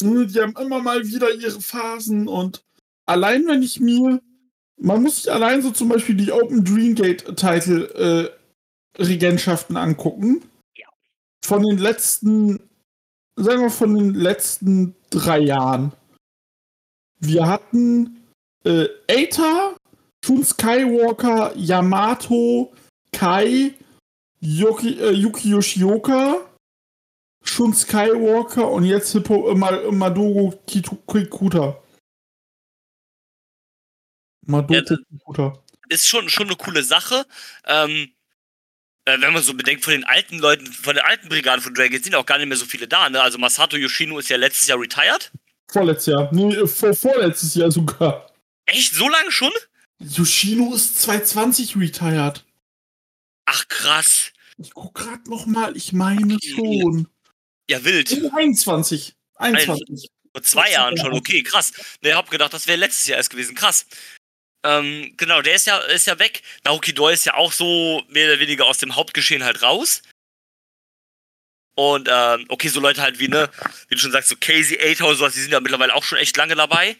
[0.00, 2.64] Die haben immer mal wieder ihre Phasen und
[3.06, 4.20] allein wenn ich mir,
[4.76, 7.84] man muss sich allein so zum Beispiel die Open Dream Gate Title
[8.98, 10.42] äh, Regentschaften angucken.
[10.76, 10.88] Ja.
[11.44, 12.60] Von den letzten,
[13.36, 15.92] sagen wir von den letzten drei Jahren.
[17.18, 18.24] Wir hatten
[18.64, 19.76] äh, Eita,
[20.24, 22.72] Shun Skywalker, Yamato,
[23.12, 23.74] Kai,
[24.40, 26.36] Yuki, äh, Yuki Yoshioka,
[27.44, 31.82] Shun Skywalker und jetzt Hippo äh, Ma- Madogo Kikuta.
[34.46, 35.62] Madogo Kikuta.
[35.88, 37.26] Ist schon, schon eine coole Sache.
[37.64, 38.12] Ähm,
[39.06, 42.02] äh, wenn man so bedenkt, von den alten Leuten, von der alten Brigade von Dragon
[42.02, 43.08] sind auch gar nicht mehr so viele da.
[43.10, 43.20] Ne?
[43.20, 45.30] Also Masato Yoshino ist ja letztes Jahr retired.
[45.70, 46.28] Vorletztes Jahr.
[46.32, 48.30] Nee, äh, vor, vorletztes Jahr sogar.
[48.66, 48.94] Echt?
[48.94, 49.52] So lange schon?
[49.98, 52.44] Yoshino ist 220 retired.
[53.46, 54.32] Ach krass.
[54.56, 57.08] Ich guck grad noch mal, ich meine schon.
[57.68, 58.12] Ja, wild.
[58.34, 59.14] 21.
[59.36, 60.08] 21.
[60.32, 61.72] Vor zwei Jahren schon, okay, krass.
[62.02, 63.86] Ne, ich hab gedacht, das wäre letztes Jahr erst gewesen, krass.
[64.64, 66.42] Ähm, genau, der ist ja, ist ja weg.
[66.64, 70.02] Naoki Doi ist ja auch so mehr oder weniger aus dem Hauptgeschehen halt raus.
[71.76, 73.50] Und, ähm, okay, so Leute halt wie, ne,
[73.88, 76.36] wie du schon sagst, so Casey 8000, sowas, die sind ja mittlerweile auch schon echt
[76.36, 76.96] lange dabei.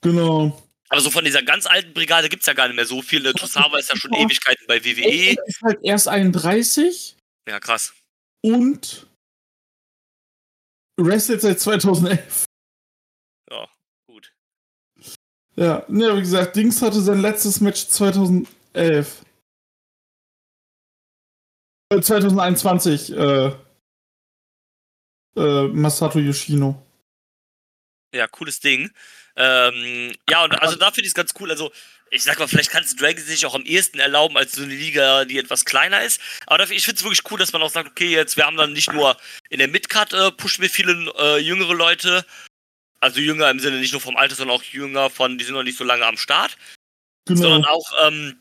[0.00, 0.66] Genau.
[0.88, 3.32] Aber so von dieser ganz alten Brigade gibt's ja gar nicht mehr so viele.
[3.34, 5.36] Tosawa ist ja schon Ewigkeiten bei WWE.
[5.36, 7.16] Er ist halt erst 31
[7.48, 7.94] Ja, krass.
[8.42, 9.06] und
[10.98, 12.44] wrestelt seit 2011.
[13.50, 13.68] Ja,
[14.06, 14.32] gut.
[15.62, 18.48] Ja, ne, wie gesagt, Dings hatte sein letztes Match 2011.
[18.74, 19.04] Äh,
[22.00, 23.52] 2021, äh,
[25.36, 26.84] äh, Masato Yoshino.
[28.12, 28.90] Ja, cooles Ding.
[29.36, 31.48] Ähm, ja, und also da finde ich es ganz cool.
[31.48, 31.70] Also,
[32.10, 34.74] ich sag mal, vielleicht kannst du Dragon sich auch am ehesten erlauben als so eine
[34.74, 36.20] Liga, die etwas kleiner ist.
[36.46, 38.56] Aber dafür, ich finde es wirklich cool, dass man auch sagt, okay, jetzt, wir haben
[38.56, 39.16] dann nicht nur
[39.48, 42.26] in der Midcard äh, pushen wir viele äh, jüngere Leute.
[43.02, 45.64] Also jünger im Sinne nicht nur vom Alter, sondern auch jünger von, die sind noch
[45.64, 46.56] nicht so lange am Start.
[47.26, 47.68] Sondern Genau.
[47.68, 48.40] auch ähm,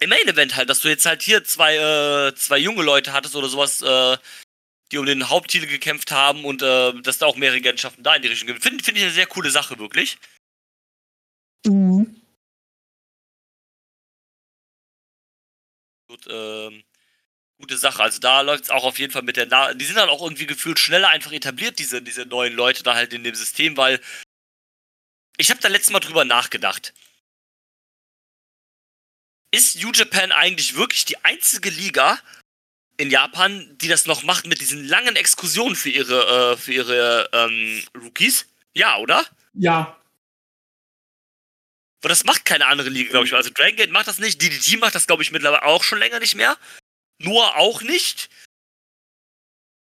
[0.00, 3.36] im Main Event halt, dass du jetzt halt hier zwei, äh, zwei junge Leute hattest
[3.36, 4.16] oder sowas, äh,
[4.90, 8.22] die um den Haupttitel gekämpft haben und äh, dass da auch mehr Regentschaften da in
[8.22, 8.62] die Richtung gibt.
[8.62, 10.18] Finde find ich eine sehr coole Sache, wirklich.
[11.64, 12.20] Mhm.
[16.08, 16.82] Gut, ähm,
[17.60, 18.02] gute Sache.
[18.02, 20.22] Also da läuft es auch auf jeden Fall mit der Na Die sind dann auch
[20.22, 24.00] irgendwie gefühlt schneller einfach etabliert, diese, diese neuen Leute da halt in dem System, weil
[25.38, 26.92] ich habe da letztes Mal drüber nachgedacht.
[29.52, 32.18] Ist New Japan eigentlich wirklich die einzige Liga
[32.98, 37.28] in Japan, die das noch macht mit diesen langen Exkursionen für ihre, äh, für ihre
[37.32, 38.46] ähm, Rookies?
[38.74, 39.26] Ja, oder?
[39.54, 40.00] Ja,
[42.00, 43.34] Aber das macht keine andere Liga, glaube ich.
[43.34, 44.40] Also Dragon Gate macht das nicht.
[44.40, 46.56] DDT macht das, glaube ich, mittlerweile auch schon länger nicht mehr.
[47.20, 48.30] Nur auch nicht.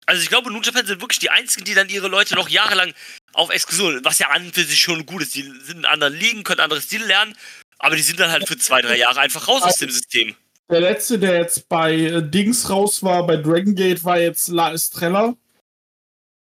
[0.06, 2.94] Also ich glaube, New Japan sind wirklich die einzigen, die dann ihre Leute noch jahrelang
[3.34, 5.36] auf Exkursion, was ja an und für sich schon gut ist.
[5.36, 7.36] Die sind in anderen Ligen, können andere Stile lernen,
[7.78, 10.36] aber die sind dann halt für zwei, drei Jahre einfach raus aus dem System.
[10.70, 14.74] der letzte, der jetzt bei äh, Dings raus war, bei Dragon Gate, war jetzt La
[14.74, 15.36] Estrella.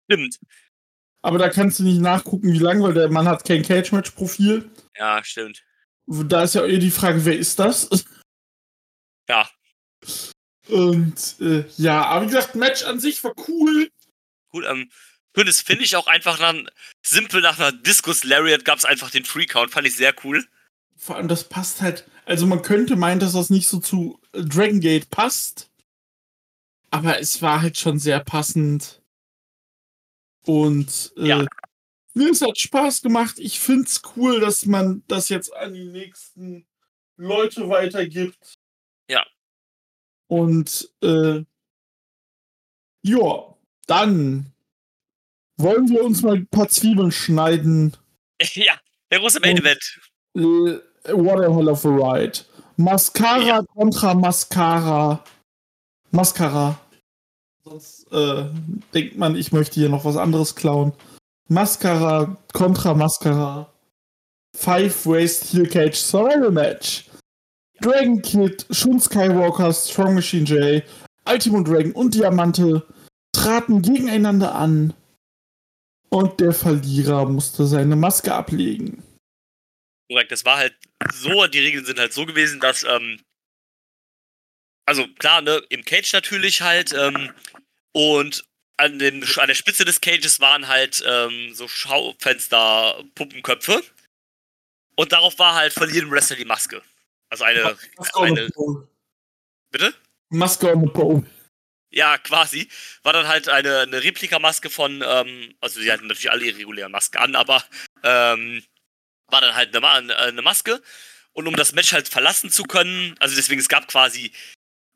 [0.09, 0.37] Stimmt.
[1.23, 4.69] Aber da kannst du nicht nachgucken, wie lang, weil der Mann hat kein Cage-Match-Profil.
[4.95, 5.63] Ja, stimmt.
[6.05, 7.89] Da ist ja eher die Frage, wer ist das?
[9.27, 9.49] Ja,
[10.67, 13.89] Und äh, ja, aber wie gesagt, Match an sich war cool.
[14.49, 14.65] gut.
[14.67, 14.89] Ähm,
[15.47, 16.69] es finde ich auch einfach dann
[17.05, 20.47] simpel nach einer Discus Lariat gab es einfach den Free Count, fand ich sehr cool.
[20.95, 22.05] Vor allem, das passt halt.
[22.25, 25.69] Also, man könnte meinen, dass das nicht so zu Dragon Gate passt.
[26.89, 29.01] Aber es war halt schon sehr passend.
[30.45, 31.45] Und äh, Ja.
[32.13, 33.35] mir es hat Spaß gemacht.
[33.39, 36.65] Ich finde es cool, dass man das jetzt an die nächsten
[37.17, 38.55] Leute weitergibt.
[39.09, 39.25] Ja.
[40.27, 41.43] Und äh,
[43.03, 43.55] ja,
[43.87, 44.51] dann
[45.57, 47.95] wollen wir uns mal ein paar Zwiebeln schneiden.
[48.53, 48.73] ja,
[49.11, 49.99] der große Main Event.
[50.35, 50.41] Äh,
[51.13, 52.39] what a hell of a ride.
[52.77, 53.63] Mascara Ja.
[53.63, 55.23] kontra Mascara.
[56.11, 56.79] Mascara.
[57.63, 58.45] Sonst äh,
[58.93, 60.93] denkt man, ich möchte hier noch was anderes klauen.
[61.47, 63.71] Mascara kontra Mascara.
[64.55, 67.04] Five Ways Steel Cage Survival Match.
[67.85, 70.83] Dragon Kid, Shun Skywalker, Strong Machine J,
[71.25, 72.81] Ultimo Dragon und Diamante
[73.31, 74.95] traten gegeneinander an.
[76.09, 79.03] Und der Verlierer musste seine Maske ablegen.
[80.09, 80.75] Korrekt, das war halt
[81.13, 83.19] so, die Regeln sind halt so gewesen, dass, ähm,
[84.87, 87.31] also klar, ne, im Cage natürlich halt, ähm,
[87.93, 88.45] und
[88.77, 93.83] an, dem, an der Spitze des Cages waren halt ähm, so Schaufenster, Puppenköpfe.
[94.95, 96.81] Und darauf war halt von jedem Wrestler die Maske.
[97.35, 98.49] Also eine, Maske eine
[99.71, 99.93] bitte?
[100.29, 101.25] Maske on the pole.
[101.91, 102.69] Ja, quasi.
[103.03, 106.93] War dann halt eine, eine Replikamaske von, ähm, also sie hatten natürlich alle ihre regulären
[106.93, 107.63] Masken an, aber
[108.03, 108.63] ähm,
[109.27, 110.81] war dann halt eine, eine Maske.
[111.33, 114.31] Und um das Match halt verlassen zu können, also deswegen, es gab quasi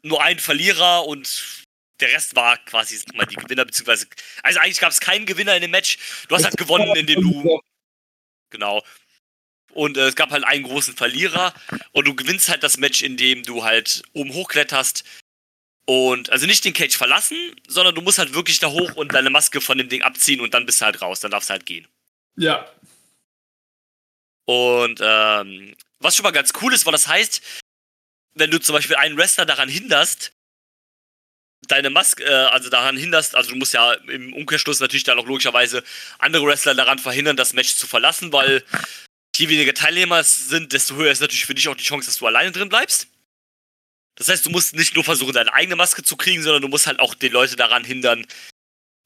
[0.01, 1.65] nur einen Verlierer und
[1.99, 4.07] der Rest war quasi, sag mal, die Gewinner, beziehungsweise,
[4.43, 5.97] also eigentlich gab es keinen Gewinner in dem Match.
[6.29, 7.61] Du hast halt gewonnen, indem du,
[8.49, 8.81] genau.
[9.71, 11.53] Und äh, es gab halt einen großen Verlierer
[11.91, 15.03] und du gewinnst halt das Match, indem du halt oben hochkletterst
[15.85, 19.31] und also nicht den Cage verlassen, sondern du musst halt wirklich da hoch und deine
[19.31, 21.65] Maske von dem Ding abziehen und dann bist du halt raus, dann darfst du halt
[21.65, 21.87] gehen.
[22.35, 22.71] Ja.
[24.45, 27.41] Und ähm, was schon mal ganz cool ist, weil das heißt,
[28.35, 30.31] wenn du zum Beispiel einen Wrestler daran hinderst,
[31.67, 35.25] deine Maske, äh, also daran hinderst, also du musst ja im Umkehrschluss natürlich dann auch
[35.25, 35.83] logischerweise
[36.19, 38.63] andere Wrestler daran verhindern, das Match zu verlassen, weil
[39.39, 42.17] je weniger Teilnehmer es sind, desto höher ist natürlich für dich auch die Chance, dass
[42.17, 43.07] du alleine drin bleibst.
[44.15, 46.87] Das heißt, du musst nicht nur versuchen, deine eigene Maske zu kriegen, sondern du musst
[46.87, 48.25] halt auch die Leute daran hindern,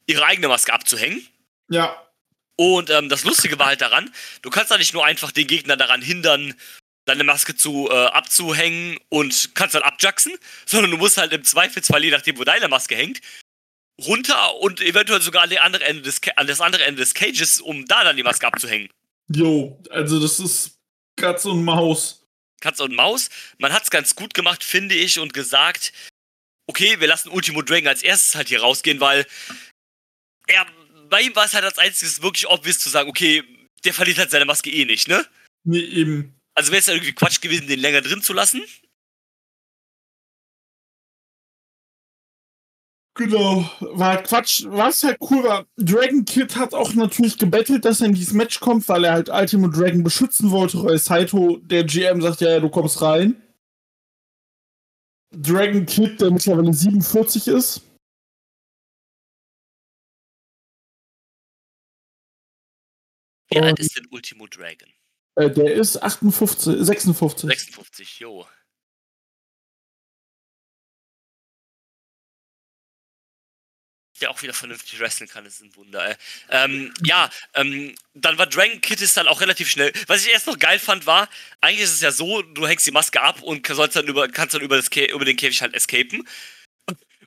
[0.06, 1.26] ihre eigene Maske abzuhängen.
[1.70, 2.04] Ja.
[2.56, 4.12] Und ähm, das Lustige war halt daran,
[4.42, 6.54] du kannst da nicht nur einfach den Gegner daran hindern,
[7.04, 12.02] deine Maske zu äh, abzuhängen und kannst dann abjacksen, sondern du musst halt im Zweifelsfall,
[12.02, 13.20] je nachdem, wo deine Maske hängt,
[14.00, 17.86] runter und eventuell sogar an, andere Ende des, an das andere Ende des Cages, um
[17.86, 18.88] da dann die Maske abzuhängen.
[19.28, 20.78] Jo, also das ist
[21.16, 22.26] Katz und Maus.
[22.60, 23.30] Katz und Maus.
[23.58, 25.92] Man hat's ganz gut gemacht, finde ich, und gesagt,
[26.66, 29.26] okay, wir lassen Ultimo Dragon als erstes halt hier rausgehen, weil
[30.46, 30.66] er,
[31.08, 33.42] bei ihm war es halt als einziges wirklich obvious zu sagen, okay,
[33.84, 35.26] der verliert halt seine Maske eh nicht, ne?
[35.64, 36.34] Nee, eben.
[36.54, 38.62] Also wäre es ja irgendwie Quatsch gewesen, den länger drin zu lassen.
[43.16, 43.64] Genau.
[43.80, 44.64] War Quatsch.
[44.66, 48.58] Was halt cool war, Dragon Kid hat auch natürlich gebettelt, dass er in dieses Match
[48.58, 50.78] kommt, weil er halt Ultimo Dragon beschützen wollte.
[50.78, 53.40] Roy Saito, der GM, sagt ja, ja, du kommst rein.
[55.32, 57.82] Dragon Kid, der mittlerweile 47 ist.
[63.50, 64.88] Wie alt ist denn Ultimo Dragon?
[65.36, 67.48] Äh, der ist 58, 56.
[67.50, 68.44] 56, jo.
[74.24, 76.14] Der auch wieder vernünftig wrestlen kann, ist ein Wunder, ey.
[76.48, 79.92] Ähm, ja, ähm, dann war Dragon Kid ist dann auch relativ schnell.
[80.06, 81.28] Was ich erst noch geil fand, war,
[81.60, 84.54] eigentlich ist es ja so, du hängst die Maske ab und sollst dann über, kannst
[84.54, 86.26] dann über, das über den Käfig halt escapen.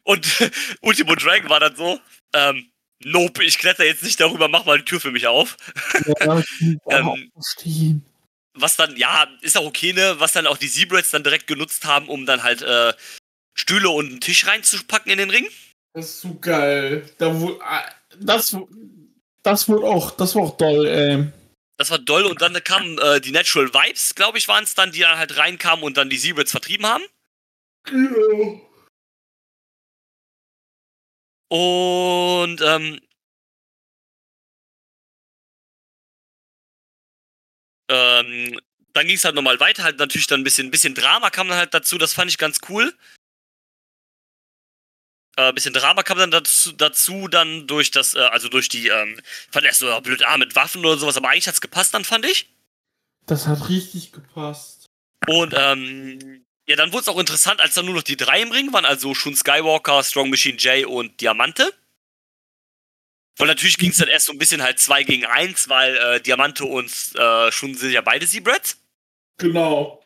[0.01, 0.25] Und
[0.81, 2.01] Ultimo Dragon war dann so,
[2.33, 2.71] ähm,
[3.03, 5.55] nope, ich kletter jetzt nicht darüber, mach mal die Tür für mich auf.
[6.19, 6.41] Ja,
[6.89, 7.31] Ähm,
[8.55, 11.85] was dann, ja, ist auch okay, ne, was dann auch die Zebrats dann direkt genutzt
[11.85, 12.91] haben, um dann halt äh,
[13.53, 15.47] Stühle und einen Tisch reinzupacken in den Ring.
[15.97, 17.09] Das ist so geil.
[17.17, 17.83] Da wo, ah,
[18.19, 18.55] das,
[19.41, 21.25] das wurde auch, das war auch doll, ey.
[21.77, 24.91] Das war doll und dann kamen äh, die Natural Vibes, glaube ich, waren es dann,
[24.91, 27.03] die dann halt reinkamen und dann die Zebrats vertrieben haben.
[27.85, 28.61] Genau.
[31.49, 32.99] Und ähm,
[37.89, 38.59] ähm,
[38.93, 41.57] dann ging es halt nochmal weiter, halt natürlich dann ein bisschen, bisschen Drama kam dann
[41.57, 42.93] halt dazu, das fand ich ganz cool.
[45.37, 49.21] Äh, bisschen Drama kam dann dazu, dazu dann durch das, äh, also durch die, ähm,
[49.51, 52.25] fand erst so blöd, ah, mit Waffen oder sowas, aber eigentlich hat's gepasst dann, fand
[52.25, 52.49] ich.
[53.27, 54.87] Das hat richtig gepasst.
[55.27, 58.51] Und ähm, ja, dann wurde es auch interessant, als dann nur noch die drei im
[58.51, 61.71] Ring waren, also Shun Skywalker, Strong Machine J und Diamante.
[63.37, 66.19] Weil natürlich ging es dann erst so ein bisschen halt 2 gegen 1, weil äh,
[66.19, 68.81] Diamante und äh, schon sind ja beide Seabreds.
[69.37, 70.03] Genau.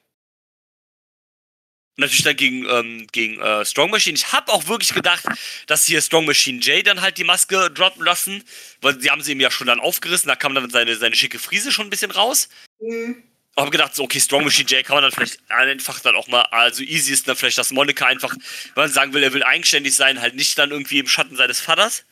[1.97, 4.15] Natürlich dann gegen, ähm, gegen äh, Strong Machine.
[4.15, 5.25] Ich habe auch wirklich gedacht,
[5.67, 8.43] dass hier Strong Machine Jay dann halt die Maske droppen lassen,
[8.81, 11.39] weil sie haben sie ihm ja schon dann aufgerissen, da kam dann seine, seine schicke
[11.39, 12.49] Friese schon ein bisschen raus.
[12.79, 13.23] Mhm.
[13.57, 16.43] habe gedacht, so, okay, Strong Machine Jay kann man dann vielleicht einfach dann auch mal,
[16.51, 18.33] also easy ist dann vielleicht, dass Monika einfach,
[18.75, 21.59] wenn man sagen will, er will eigenständig sein, halt nicht dann irgendwie im Schatten seines
[21.59, 22.05] Vaters.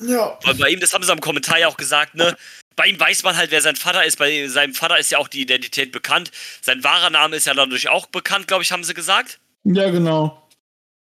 [0.00, 0.38] Ja.
[0.42, 2.36] Weil bei ihm, das haben sie am Kommentar ja auch gesagt, ne?
[2.76, 4.18] Bei ihm weiß man halt, wer sein Vater ist.
[4.18, 6.30] Bei seinem Vater ist ja auch die Identität bekannt.
[6.60, 9.40] Sein wahrer Name ist ja dadurch auch bekannt, glaube ich, haben sie gesagt.
[9.64, 10.48] Ja, genau.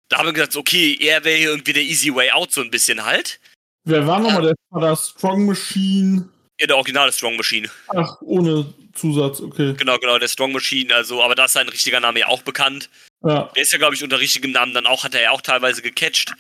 [0.10, 2.72] Da haben wir gesagt, okay, er wäre hier irgendwie der easy way out, so ein
[2.72, 3.40] bisschen halt.
[3.84, 4.96] Wer war nochmal der Vater?
[4.96, 6.30] Strong Machine?
[6.60, 7.70] Ja, der originale Strong Machine.
[7.90, 9.74] Ach, ohne Zusatz, okay.
[9.78, 10.94] Genau, genau, der Strong Machine.
[10.94, 12.90] Also, aber da ist sein richtiger Name ja auch bekannt.
[13.24, 13.52] Ja.
[13.56, 15.82] Der ist ja, glaube ich, unter richtigem Namen dann auch, hat er ja auch teilweise
[15.82, 16.34] gecatcht.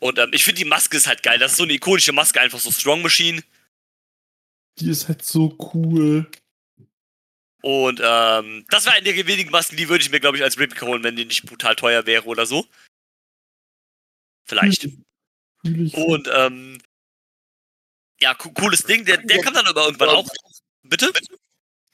[0.00, 1.38] Und ähm, ich finde, die Maske ist halt geil.
[1.38, 3.42] Das ist so eine ikonische Maske, einfach so Strong Machine.
[4.80, 6.30] Die ist halt so cool.
[7.62, 10.58] Und ähm, das war eine der wenigen Masken, die würde ich mir, glaube ich, als
[10.58, 12.64] Replica holen, wenn die nicht brutal teuer wäre oder so.
[14.44, 14.88] Vielleicht.
[15.64, 16.78] Und ähm,
[18.20, 19.04] ja, co cooles Ding.
[19.04, 20.28] Der, der kam dann aber irgendwann auch.
[20.82, 21.12] Bitte?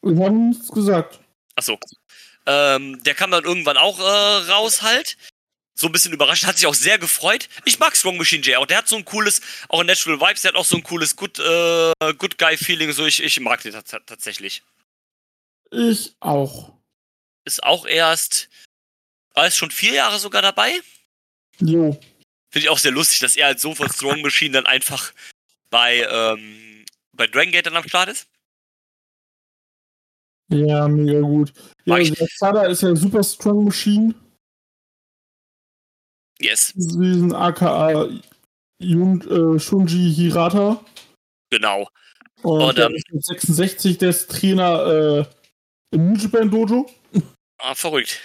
[0.02, 1.20] Wir haben nichts gesagt.
[1.56, 1.78] Achso.
[2.46, 5.16] Ähm, der kam dann irgendwann auch äh, raus halt.
[5.76, 7.48] So ein bisschen überrascht, hat sich auch sehr gefreut.
[7.64, 8.66] Ich mag Strong Machine J auch.
[8.66, 11.16] Der hat so ein cooles, auch in Natural Vibes, der hat auch so ein cooles
[11.16, 12.92] Good, äh, Good Guy Feeling.
[12.92, 14.62] So, ich, ich mag den tats tatsächlich.
[15.72, 16.72] Ich auch.
[17.44, 18.48] Ist auch erst,
[19.34, 20.80] er ist schon vier Jahre sogar dabei.
[21.58, 21.92] Jo.
[22.50, 25.12] Finde ich auch sehr lustig, dass er als so von Strong Machine dann einfach
[25.70, 28.28] bei, ähm, bei Dragon Gate dann am Start ist.
[30.50, 31.52] Ja, mega gut.
[31.84, 34.14] Ja, der Vater ist ja super Strong Machine.
[36.40, 38.08] Yes, Diesen aka
[38.80, 39.20] Jun,
[39.56, 40.84] äh, Shunji Hirata.
[41.50, 41.88] genau.
[42.42, 45.24] Und, Und, der ähm, ist mit 66 der ist Trainer äh,
[45.94, 46.90] im New Japan Dojo.
[47.58, 48.20] Ah, verrückt.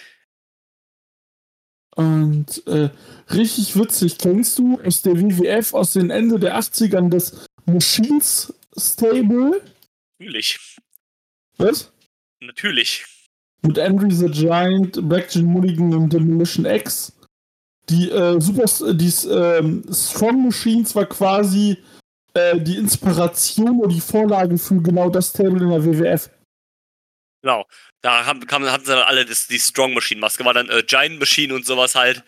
[1.96, 2.90] Und äh,
[3.34, 9.62] richtig witzig, kennst du aus der WWF aus den Ende der 80ern das Machines Stable?
[10.20, 10.78] Natürlich.
[11.58, 11.92] Was?
[12.42, 13.06] Natürlich.
[13.62, 17.14] Mit Andrew the Giant, Black Jim Mulligan und Demolition X.
[17.90, 21.78] Die äh, Super die ähm, Strong Machines war quasi
[22.34, 26.30] äh, die Inspiration oder die Vorlage für genau das Table in der WWF.
[27.42, 27.66] Genau.
[28.02, 30.84] Da haben, kam, hatten sie dann alle das, die Strong Machine Maske, war dann äh,
[30.84, 32.24] Giant Machine und sowas halt.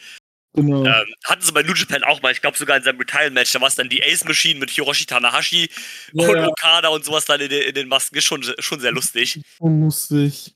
[0.54, 0.84] Genau.
[0.84, 3.62] Ähm, hatten sie bei New Japan auch mal, ich glaube sogar in seinem Retitle-Match, da
[3.62, 5.70] war es dann die Ace Machine mit Hiroshi Tanahashi
[6.12, 6.40] Ja, und.
[6.40, 8.18] Okada und sowas dann in, den- in den Masken.
[8.18, 9.40] Ist schon, schon sehr lustig.
[9.58, 10.54] Schon lustig.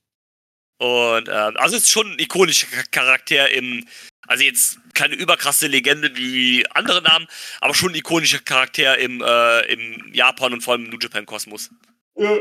[0.78, 3.86] Und ähm, also ist schon ein ikonischer Char- Charakter im,
[4.26, 7.28] also jetzt keine überkrasse Legende wie andere Namen,
[7.60, 11.26] aber schon ein ikonischer Charakter im, äh, im Japan und vor allem im New Japan
[11.26, 11.70] Kosmos.
[12.16, 12.36] Ja.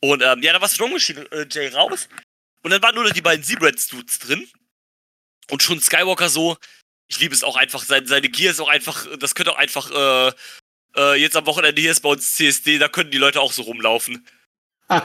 [0.00, 2.08] Und ähm, ja, da war Strong Machine äh, Jay raus.
[2.62, 4.48] Und dann waren nur noch die beiden Zebrats Dudes drin.
[5.50, 6.56] Und schon Skywalker so,
[7.08, 9.90] ich liebe es auch einfach, seine, seine Gear ist auch einfach, das könnte auch einfach,
[9.90, 10.32] äh,
[10.96, 13.62] äh, jetzt am Wochenende hier ist bei uns CSD, da können die Leute auch so
[13.62, 14.26] rumlaufen.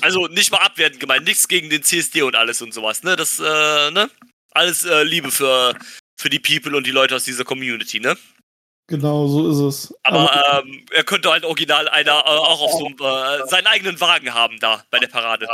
[0.00, 3.16] Also nicht mal abwertend gemeint, nichts gegen den CSD und alles und sowas, ne?
[3.16, 4.10] Das, äh, ne?
[4.52, 5.74] Alles äh, Liebe für,
[6.16, 8.16] für die People und die Leute aus dieser Community, ne?
[8.88, 9.94] Genau, so ist es.
[10.04, 14.00] Aber ähm, er könnte halt original einer äh, auch auf so einem, äh, seinen eigenen
[14.00, 15.46] Wagen haben da bei der Parade.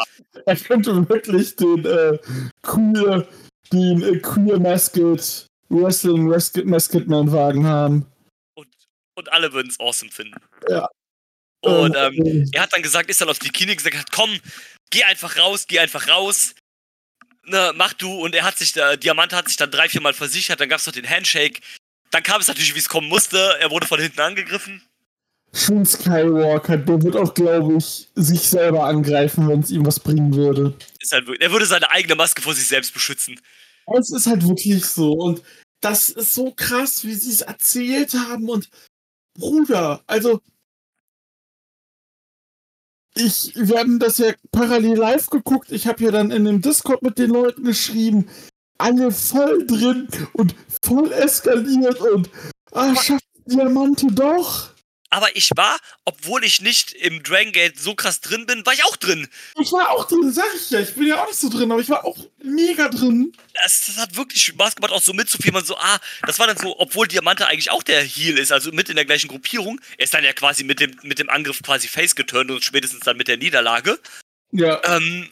[0.47, 2.17] er könnte wirklich den äh,
[2.63, 3.27] queer,
[3.73, 6.29] den äh, queer Mascot Wrestling
[6.65, 8.07] Mascot, Man Wagen haben.
[9.17, 10.37] Und alle würden es awesome finden.
[10.69, 10.89] Ja.
[11.65, 14.31] Und ähm, Ähm, er hat dann gesagt, ist dann auf die Knie gesagt, komm,
[14.91, 16.55] geh einfach raus, geh einfach raus.
[17.47, 18.11] Ne, mach du.
[18.11, 20.79] Und er hat sich, da, Diamant hat sich dann drei, vier Mal versichert, dann gab
[20.79, 21.61] es noch den Handshake.
[22.11, 23.39] Dann kam es natürlich, wie es kommen musste.
[23.61, 24.83] Er wurde von hinten angegriffen.
[25.53, 30.35] Shun Skywalker, der wird auch, glaube ich, sich selber angreifen, wenn es ihm was bringen
[30.35, 30.77] würde.
[31.01, 33.41] Ist halt, er würde seine eigene Maske vor sich selbst beschützen.
[33.99, 35.13] Es ist halt wirklich so.
[35.13, 35.43] Und
[35.81, 38.49] das ist so krass, wie sie es erzählt haben.
[38.49, 38.69] Und
[39.39, 40.41] Bruder, also.
[43.17, 45.71] Ich, wir haben das ja parallel live geguckt.
[45.71, 48.27] Ich habe ja dann in dem Discord mit den Leuten geschrieben.
[48.77, 52.29] Alle voll drin und voll eskaliert und
[52.73, 54.74] ah, schafft Diamante doch.
[55.15, 58.83] Aber ich war, obwohl ich nicht im Dragon Gate so krass drin bin, war ich
[58.83, 59.29] auch drin.
[59.61, 60.81] Ich war auch drin, sag ich ja.
[60.81, 63.33] Ich bin ja auch nicht so drin, aber ich war auch mega drin.
[63.63, 65.65] Das, das hat wirklich Spaß gemacht, auch so mitzufiebern.
[65.65, 68.89] So, ah, das war dann so, obwohl Diamante eigentlich auch der Heal ist, also mit
[68.89, 69.81] in der gleichen Gruppierung.
[69.99, 73.05] Er ist dann ja quasi mit dem, mit dem Angriff quasi face geturnt und spätestens
[73.05, 74.01] dann mit der Niederlage.
[74.51, 75.31] Ja, Ähm,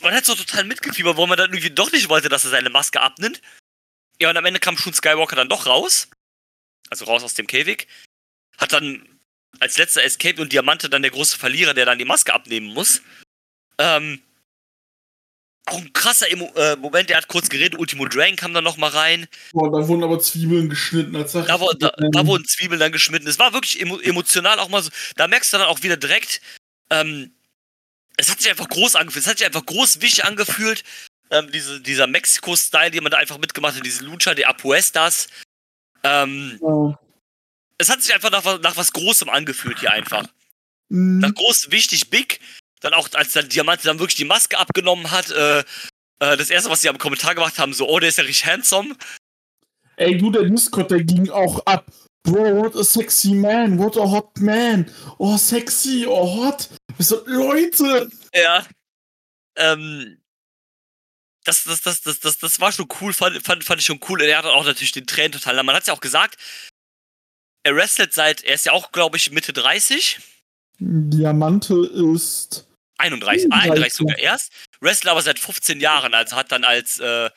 [0.00, 2.70] man hat so total mitgefiebert, wo man dann irgendwie doch nicht wollte, dass er seine
[2.70, 3.42] Maske abnimmt.
[4.22, 6.08] Ja, und am Ende kam schon Skywalker dann doch raus.
[6.88, 7.88] also raus aus dem Käfig.
[8.56, 9.17] Hat dann
[9.60, 13.02] als letzter Escape und Diamante dann der große Verlierer, der dann die Maske abnehmen muss.
[13.78, 14.20] Ähm,
[15.66, 18.90] auch ein krasser Emo äh, Moment, der hat kurz geredet, Ultimo Drain kam dann nochmal
[18.90, 19.26] rein.
[19.52, 21.14] Boah, da wurden aber Zwiebeln geschnitten.
[21.16, 23.26] Als da, wo, da, da, wurden Zwiebeln dann geschnitten.
[23.26, 24.90] Es war wirklich emo emotional auch mal so.
[25.16, 26.40] Da merkst du dann auch wieder direkt,
[26.90, 27.32] ähm,
[28.16, 29.24] es hat sich einfach groß angefühlt.
[29.24, 30.84] Es hat sich einfach groß wichtig angefühlt.
[31.30, 35.28] Ähm, diese, dieser Mexiko-Style, den man da einfach mitgemacht hat, diese Lucha de Apuestas.
[36.02, 36.94] Ähm, oh.
[37.78, 40.26] Es hat sich einfach nach, nach was Großem angefühlt hier einfach.
[40.88, 41.18] Mhm.
[41.18, 42.40] Nach groß, wichtig, big.
[42.80, 45.60] Dann auch, als dann Diamante dann wirklich die Maske abgenommen hat, äh,
[46.20, 48.46] äh, das erste, was sie am Kommentar gemacht haben, so, oh, der ist ja richtig
[48.46, 48.96] handsome.
[49.96, 51.90] Ey, du, der Discord, der ging auch ab.
[52.22, 54.90] Bro, what a sexy man, what a hot man.
[55.18, 56.68] Oh, sexy, oh, hot.
[56.98, 58.10] So, Leute!
[58.34, 58.66] Ja.
[59.56, 60.20] Ähm,
[61.44, 64.20] das, das, das, das, das, das war schon cool, fand, fand, fand ich schon cool.
[64.20, 65.62] Er hat auch natürlich den Tränen total.
[65.62, 66.36] Man hat ja auch gesagt,
[67.68, 70.18] er wrestelt seit, er ist ja auch, glaube ich, Mitte 30.
[70.78, 72.66] Diamante ist
[72.98, 74.52] 31, 31 sogar erst.
[74.80, 77.30] Wrestler aber seit 15 Jahren, also hat dann als, äh,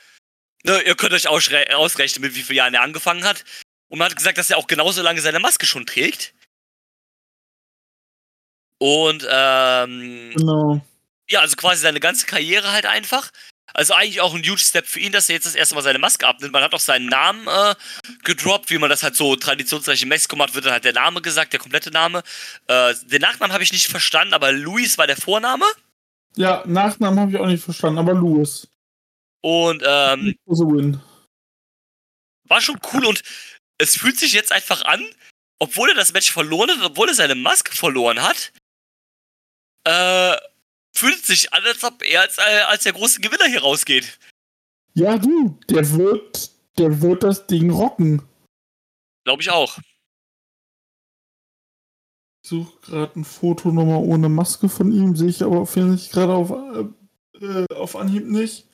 [0.63, 3.43] ne, ihr könnt euch ausrechnen, mit wie vielen Jahren er angefangen hat.
[3.89, 6.33] Und man hat gesagt, dass er auch genauso lange seine Maske schon trägt.
[8.77, 10.81] Und, ähm, genau.
[11.29, 13.31] Ja, also quasi seine ganze Karriere halt einfach.
[13.73, 15.99] Also eigentlich auch ein huge Step für ihn, dass er jetzt das erste Mal seine
[15.99, 16.53] Maske abnimmt.
[16.53, 17.75] Man hat auch seinen Namen äh,
[18.23, 21.21] gedroppt, wie man das halt so traditionsreich in Mexiko macht, wird dann halt der Name
[21.21, 22.23] gesagt, der komplette Name.
[22.67, 25.65] Äh, den Nachnamen habe ich nicht verstanden, aber Luis war der Vorname.
[26.35, 28.67] Ja, Nachnamen habe ich auch nicht verstanden, aber Louis.
[29.41, 30.35] Und ähm,
[32.47, 33.23] war schon cool und
[33.77, 35.03] es fühlt sich jetzt einfach an,
[35.59, 38.51] obwohl er das Match verloren hat, obwohl er seine Maske verloren hat,
[39.85, 40.37] äh,
[40.93, 44.19] fühlt sich an, als ob er als, äh, als der große Gewinner hier rausgeht.
[44.93, 48.21] Ja, du, der wird, der wird das Ding rocken.
[49.23, 49.77] Glaube ich auch.
[52.43, 56.09] Ich suche gerade ein Foto nochmal ohne Maske von ihm, sehe ich aber, finde ich
[56.09, 56.51] gerade auf,
[57.39, 58.67] äh, auf Anhieb nicht.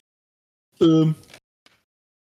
[0.80, 1.16] Ähm,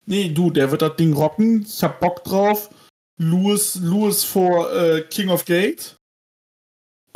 [0.07, 1.63] nee, du, der wird das Ding rocken.
[1.63, 2.71] Ich hab Bock drauf.
[3.19, 5.97] Louis, Louis vor äh, King of Gate.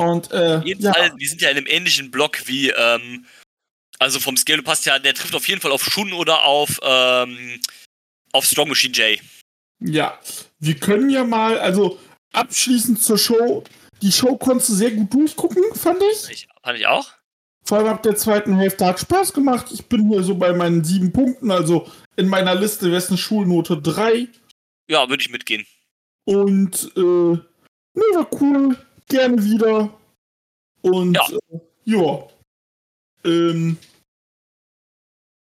[0.01, 0.93] Und, äh, jeden ja.
[0.93, 3.27] Fall, die sind ja in einem ähnlichen Block wie, ähm,
[3.99, 7.61] also vom Scale passt ja, der trifft auf jeden Fall auf Shun oder auf, ähm,
[8.33, 9.19] auf Strong Machine J.
[9.81, 10.19] Ja,
[10.59, 11.99] wir können ja mal, also
[12.33, 13.65] abschließend zur Show,
[14.01, 16.31] die Show konntest du sehr gut durchgucken, fand ich.
[16.31, 17.11] ich fand ich auch.
[17.67, 19.67] Vor allem ab der zweiten Hälfte hat Spaß gemacht.
[19.73, 21.87] Ich bin hier so bei meinen sieben Punkten, also
[22.17, 24.29] in meiner Liste wäre es eine Schulnote 3.
[24.89, 25.67] Ja, würde ich mitgehen.
[26.25, 28.77] Und, äh, ne, war cool
[29.11, 29.93] gerne wieder.
[30.83, 32.29] Und ja, äh, ja.
[33.25, 33.77] Ähm,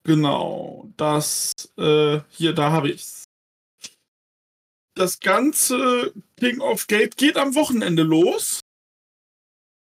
[0.04, 3.26] genau, das äh, hier, da habe ich's.
[4.96, 8.62] Das ganze King of Gate geht am Wochenende los.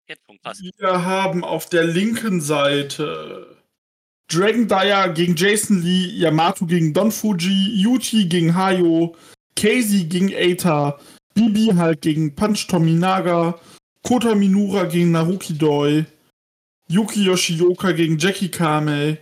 [0.07, 3.55] Wir haben auf der linken Seite
[4.27, 9.15] Dragon Dyer gegen Jason Lee, Yamato gegen Don Fuji, Yuchi gegen Hayo,
[9.55, 10.99] Casey gegen Eita,
[11.35, 13.59] Bibi halt gegen Punch Tominaga,
[14.01, 16.05] Kota Minura gegen Naruki Doi,
[16.87, 19.21] Yuki Yoshioka gegen Jackie Kamei,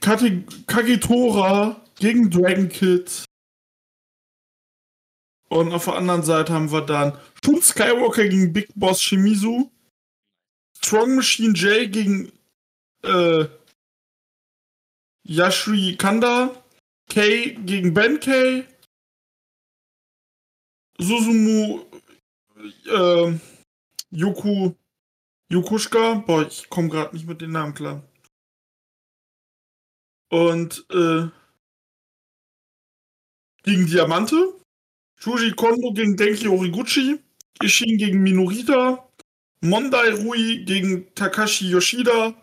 [0.00, 3.24] Kate Kagetora gegen Dragon Kid.
[5.48, 9.72] Und auf der anderen Seite haben wir dann Shun Skywalker gegen Big Boss Shimizu,
[10.76, 12.30] Strong Machine J gegen
[13.02, 13.46] äh,
[15.24, 16.62] Yashri Kanda,
[17.08, 18.64] Kay gegen Ben Kay,
[21.00, 21.80] Susumu,
[22.86, 23.32] äh,
[24.10, 24.74] Yuku,
[25.50, 28.02] Yukushka, boah, ich komme gerade nicht mit den Namen klar.
[30.28, 31.28] Und äh,
[33.62, 34.36] gegen Diamante,
[35.16, 37.18] Shuji Kondo gegen Denki Origuchi,
[37.62, 39.08] Ishin gegen Minorita,
[39.62, 42.34] Mondai Rui gegen Takashi Yoshida,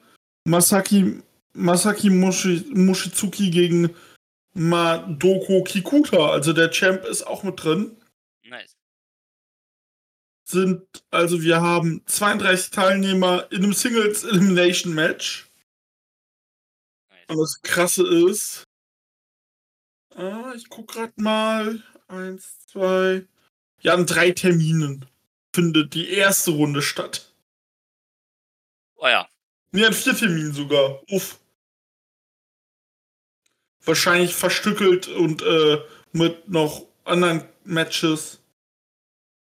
[0.45, 1.21] Masaki,
[1.53, 3.89] Masaki Mushi, Mushizuki gegen
[4.53, 6.31] Madoko Kikuta.
[6.31, 7.96] Also der Champ ist auch mit drin.
[8.47, 8.77] Nice.
[10.45, 15.49] Sind, also wir haben 32 Teilnehmer in einem Singles Elimination Match.
[17.09, 17.25] Nice.
[17.29, 18.63] Und das Krasse ist,
[20.15, 23.27] ah, ich guck grad mal, eins, zwei,
[23.81, 25.05] ja, an drei Terminen
[25.53, 27.33] findet die erste Runde statt.
[28.95, 29.27] Oh ja.
[29.71, 31.01] Nee, an vier Terminen sogar.
[31.09, 31.39] Uff.
[33.83, 35.81] Wahrscheinlich verstückelt und äh,
[36.13, 38.41] mit noch anderen Matches.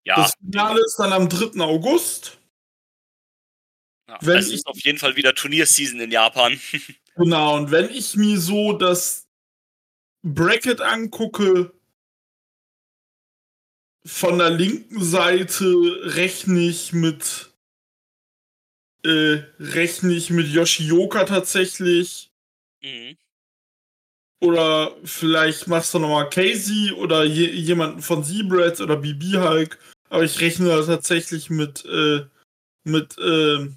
[0.04, 0.16] Ja.
[0.16, 1.60] Das Finale ist dann am 3.
[1.60, 2.38] August.
[4.08, 6.60] Ja, wenn es ist auf jeden Fall wieder Turnierseason in Japan.
[7.16, 9.26] genau, und wenn ich mir so das
[10.22, 11.72] Bracket angucke,
[14.04, 15.64] von der linken Seite
[16.14, 17.52] rechne ich mit
[19.04, 22.30] äh, rechne ich mit Yoshioka tatsächlich.
[22.82, 23.16] Mhm.
[24.40, 29.78] Oder vielleicht machst du nochmal Casey oder je, jemanden von Zebrats oder BB Hulk.
[30.10, 32.26] Aber ich rechne da tatsächlich mit, äh,
[32.84, 33.68] mit, äh,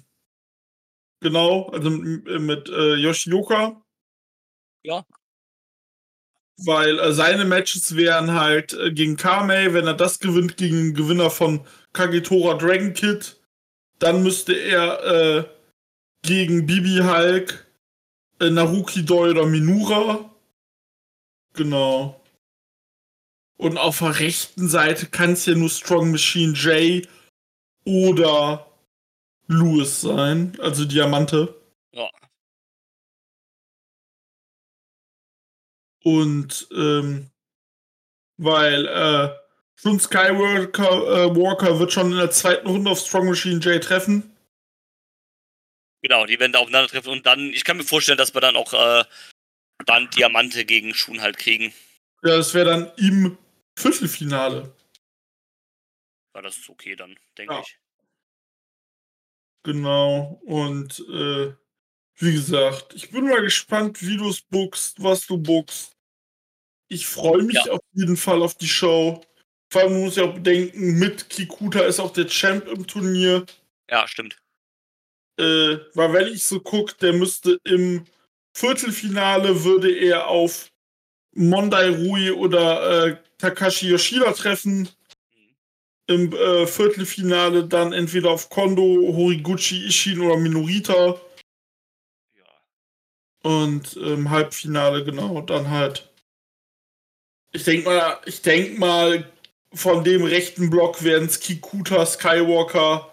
[1.20, 3.82] genau, also mit, mit äh, Yoshioka.
[4.84, 5.04] Ja.
[6.58, 10.94] Weil äh, seine Matches wären halt äh, gegen Kamei, wenn er das gewinnt, gegen den
[10.94, 13.40] Gewinner von Kagetora Dragon Kid.
[13.98, 15.44] Dann müsste er äh,
[16.22, 17.66] gegen Bibi Hulk,
[18.40, 20.29] äh, Naruki Doi oder Minura.
[21.60, 22.18] Genau.
[23.58, 27.06] Und auf der rechten Seite kann es ja nur Strong Machine J
[27.84, 28.66] oder
[29.46, 31.54] Louis sein, also Diamante.
[31.92, 32.08] Ja.
[36.02, 37.30] Und ähm,
[38.38, 39.36] weil äh,
[39.74, 44.34] schon Skywalker äh, Walker wird schon in der zweiten Runde auf Strong Machine J treffen.
[46.00, 48.72] Genau, die werden da aufeinandertreffen und dann, ich kann mir vorstellen, dass wir dann auch
[48.72, 49.04] äh,
[49.86, 51.72] dann Diamante gegen Schuhen halt kriegen.
[52.22, 53.38] Ja, das wäre dann im
[53.78, 54.74] Viertelfinale.
[56.34, 57.60] Ja, das ist okay dann, denke Ja.
[57.60, 57.78] ich.
[59.64, 60.40] Genau.
[60.44, 61.52] Und äh,
[62.16, 65.96] wie gesagt, ich bin mal gespannt, wie du es bookst, was du bookst.
[66.88, 67.72] Ich freue mich Ja.
[67.72, 69.24] auf jeden Fall auf die Show.
[69.72, 73.46] Vor allem muss ich auch bedenken, mit Kikuta ist auch der Champ im Turnier.
[73.88, 74.36] Ja, stimmt.
[75.38, 78.04] Äh, weil wenn ich so gucke, der müsste im
[78.60, 80.70] Viertelfinale würde er auf
[81.34, 84.86] Mondai Rui oder äh, Takashi Yoshida treffen.
[86.06, 91.18] Im äh, Viertelfinale dann entweder auf Kondo, Horiguchi, Ishin oder Minorita.
[93.42, 96.12] Und im Halbfinale, genau, dann halt.
[97.52, 99.24] Ich denke mal, ich denk mal,
[99.72, 103.10] von dem rechten Block werden es Kikuta, Skywalker,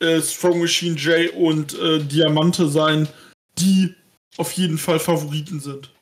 [0.00, 3.06] äh, Strong Machine J und äh, Diamante sein,
[3.58, 3.94] die
[4.38, 5.92] auf jeden Fall Favoriten sind.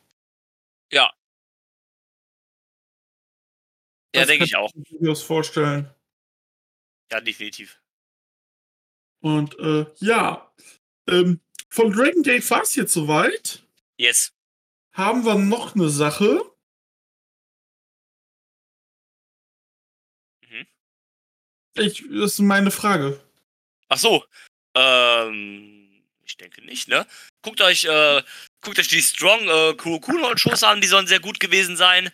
[0.93, 1.13] Ja.
[4.15, 4.73] Ja, Das denke kann ich auch.
[4.75, 5.91] Ich mir das vorstellen.
[7.11, 7.81] Ja, definitiv.
[9.21, 10.53] Und äh, ja,
[11.09, 13.63] ähm, von Dragon Gate war es jetzt soweit.
[13.99, 14.33] Yes.
[14.93, 16.43] Haben wir noch eine Sache?
[20.43, 20.67] Mhm.
[21.75, 23.21] Ich, das ist meine Frage.
[23.89, 24.25] Ach so.
[24.75, 25.76] Ähm,
[26.27, 27.07] ich denke nicht, ne?
[27.43, 28.23] Guckt euch, äh,
[28.61, 32.11] guckt euch die Strong äh, Kurokuno Shows an, die sollen sehr gut gewesen sein.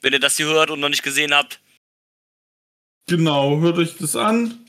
[0.00, 1.60] Wenn ihr das hier hört und noch nicht gesehen habt.
[3.08, 4.68] Genau, hört euch das an.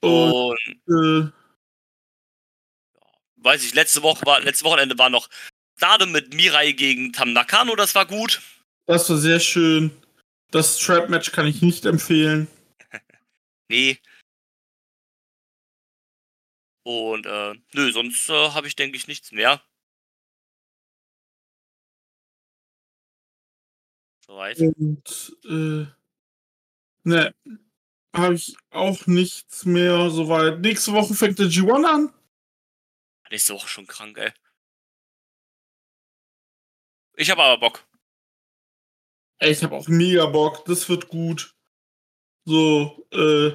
[0.00, 0.58] Und Und
[0.88, 1.30] äh,
[3.36, 5.28] weiß ich, letzte Woche war, letztes Wochenende war noch
[5.76, 8.40] Stade mit Mirai gegen Tam Nakano, das war gut.
[8.86, 9.90] das war sehr schön.
[10.50, 12.48] Das Trap-Match kann ich nicht empfehlen.
[13.68, 13.98] Nee.
[16.84, 19.62] Und äh, nö, sonst äh, habe ich, denke ich, nichts mehr.
[24.26, 24.58] Soweit.
[24.58, 25.86] Und äh,
[27.04, 27.34] ne,
[28.14, 30.60] habe ich auch nichts mehr soweit.
[30.60, 32.14] Nächste Woche fängt der G1 an.
[33.30, 34.32] Nächste Woche schon krank, ey.
[37.16, 37.86] Ich habe aber Bock.
[39.38, 40.64] Ey, ich habe auch mega Bock.
[40.66, 41.54] Das wird gut.
[42.44, 43.52] So, äh,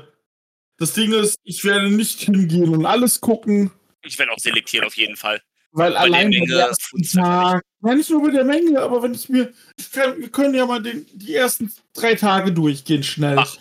[0.80, 3.72] das Ding ist, ich werde nicht hingehen und alles gucken,
[4.04, 5.42] Ich werde auch selektieren auf jeden Fall.
[5.72, 8.80] weil der allein Menge beim ersten funkt's einfach Tag, ja nicht nur mit der Menge,
[8.82, 12.52] aber wenn ich mir, ich kann, wir können ja mal den, die ersten drei Tage
[12.52, 13.38] durchgehen schnell.
[13.38, 13.58] Ach.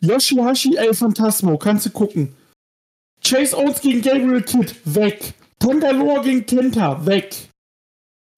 [0.00, 2.34] Yoshihashi El Phantasmo, kannst du gucken.
[3.24, 5.34] Chase Owens gegen Gabriel Kidd, weg.
[5.58, 7.34] Tangaloa gegen Kenta, weg.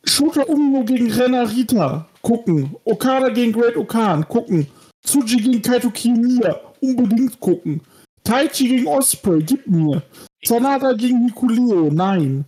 [0.07, 2.75] Shota Umino gegen Renarita, gucken.
[2.85, 4.67] Okada gegen Great Okan, gucken.
[5.05, 7.83] Tsuji gegen Kaito Kiyomiya, unbedingt gucken.
[8.25, 10.03] Taichi gegen Osprey, gib mir.
[10.43, 12.45] Sanada gegen Nikuleo, nein.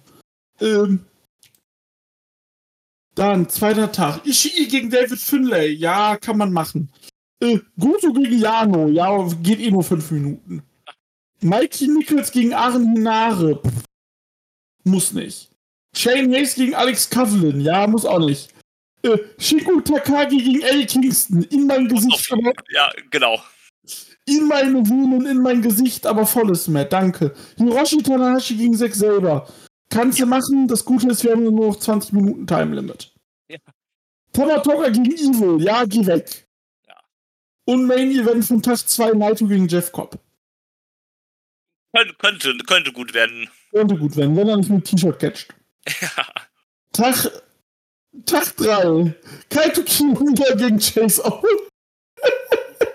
[0.61, 1.05] Ähm.
[3.15, 4.27] Dann, zweiter Tag.
[4.27, 6.91] Ishii gegen David Finlay, ja, kann man machen.
[7.41, 10.63] Äh, Goto gegen Jano, ja, geht eh nur fünf Minuten.
[11.41, 13.85] Mikey Nichols gegen Aaron Hinare, pff,
[14.85, 15.51] muss nicht.
[15.95, 18.49] Shane Hayes gegen Alex Kavlin, ja, muss auch nicht.
[19.03, 22.33] Äh, Shiko Takagi gegen Eddie Kingston, in mein Gesicht,
[22.71, 23.43] Ja, genau.
[24.27, 27.35] In meine Wohnung, in mein Gesicht, aber volles Matt, danke.
[27.57, 29.49] Hiroshi Tanahashi gegen Zack selber.
[29.91, 33.13] Kannst du machen, das Gute ist, wir haben nur noch 20 Minuten Time Limit.
[33.49, 33.59] Ja.
[34.33, 36.49] Tamatoka gegen Evil, ja, geh weg.
[36.87, 36.95] Ja.
[37.67, 40.19] Und Main Event von Tag 2, Naito gegen Jeff Cobb.
[41.95, 43.51] Könnte, könnte, könnte gut werden.
[43.71, 45.55] Könnte gut werden, wenn er nicht mit T-Shirt catcht.
[46.01, 46.27] Ja.
[46.93, 47.31] Tag
[48.27, 49.15] Tag 3.
[49.49, 51.69] Kaito Kiyomiya gegen Chase Owens.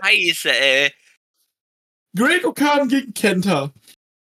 [0.01, 0.93] Scheiße, ey.
[2.15, 3.71] Great Okan gegen Kenta.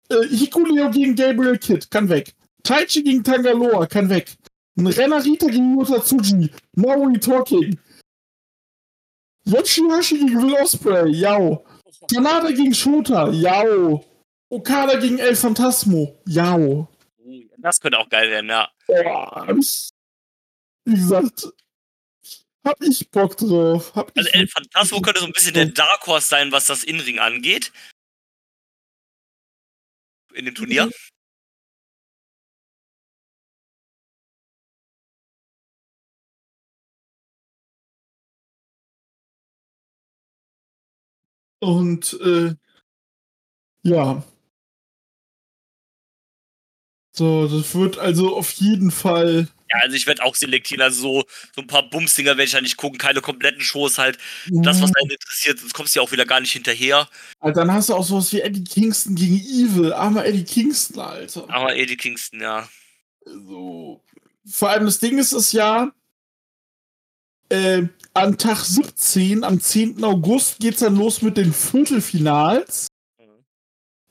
[0.08, 1.90] Äh, Hikuleo gegen Gabriel Kidd.
[1.90, 2.34] Kann weg.
[2.62, 3.86] Taichi gegen Tangaloa.
[3.86, 4.36] Kann weg.
[4.78, 6.50] Renarita gegen Yota Tsuji.
[6.74, 7.78] Maui Talking.
[9.46, 11.10] Yoshihashi gegen Will Ospreay.
[11.12, 11.64] Yao.
[12.08, 13.30] Tanada gegen Shota.
[13.30, 14.04] Yao.
[14.50, 16.20] Okada gegen El Phantasmo.
[16.26, 16.88] Yao.
[17.58, 18.68] Das könnte auch geil werden, ja.
[18.86, 19.48] Boah,
[20.84, 21.48] wie gesagt,
[22.66, 23.94] hab ich Bock drauf.
[23.94, 27.18] Hab Also El Phantasmo könnte so ein bisschen der Dark Horse sein, was das Inring
[27.18, 27.72] angeht.
[30.34, 30.90] In dem Turnier.
[41.60, 42.55] Und äh,
[43.82, 44.22] ja.
[47.12, 49.48] So, das wird also auf jeden Fall.
[49.70, 50.82] Ja, also ich werde auch selektieren.
[50.82, 51.24] Also so,
[51.55, 54.18] so ein paar Bumsdinger werde ich ja nicht gucken, keine kompletten Shows halt.
[54.47, 57.09] Das, was einen interessiert, sonst kommst du ja auch wieder gar nicht hinterher.
[57.40, 59.93] Also dann hast du auch sowas wie Eddie Kingston gegen Evil.
[59.93, 61.47] Armer Eddie Kingston, Alter.
[61.48, 62.68] Aber Eddie Kingston, ja.
[63.24, 64.02] So.
[64.48, 65.90] Vor allem das Ding ist es ja,
[67.48, 67.82] äh,
[68.14, 70.02] an Tag 17, am 10.
[70.05, 72.88] August, geht's dann los mit den Viertelfinals.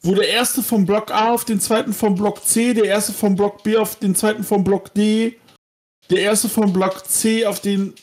[0.02, 3.36] Wo der erste vom Block A auf den zweiten vom Block C, der erste vom
[3.36, 5.40] Block B auf den zweiten vom Block D,
[6.10, 7.94] der erste vom Block C auf den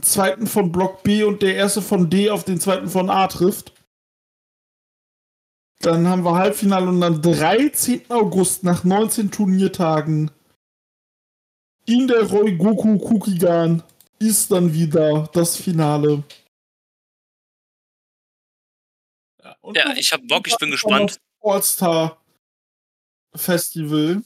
[0.00, 3.72] zweiten von Block B und der erste von D auf den zweiten von A trifft.
[5.80, 8.10] Dann haben wir Halbfinale und am 13.
[8.10, 10.30] August nach 19 Turniertagen
[11.86, 13.82] in der Roy Goku Kukigan
[14.18, 16.22] ist dann wieder das Finale.
[19.42, 21.20] Ja, und Ja, ich hab Bock, ich bin gespannt.
[21.40, 22.22] All-Star
[23.34, 24.24] Festival in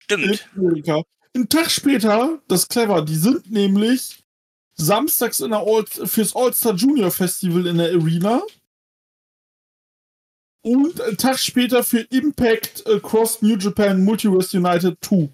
[0.00, 0.48] Stimmt.
[0.54, 1.02] Amerika.
[1.36, 4.24] Einen Tag später, das ist clever, die sind nämlich
[4.72, 8.42] samstags in der All fürs All-Star Junior Festival in der Arena.
[10.62, 15.28] Und einen Tag später für Impact Across New Japan Multiverse United 2.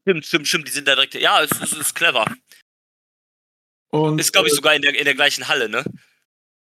[0.00, 0.68] Stimmt, stimmt, stimmt.
[0.68, 1.12] Die sind da direkt.
[1.12, 2.24] Ja, es ist, es ist clever.
[3.90, 5.84] Und, Ist, glaube ich, äh, sogar in der, in der gleichen Halle, ne?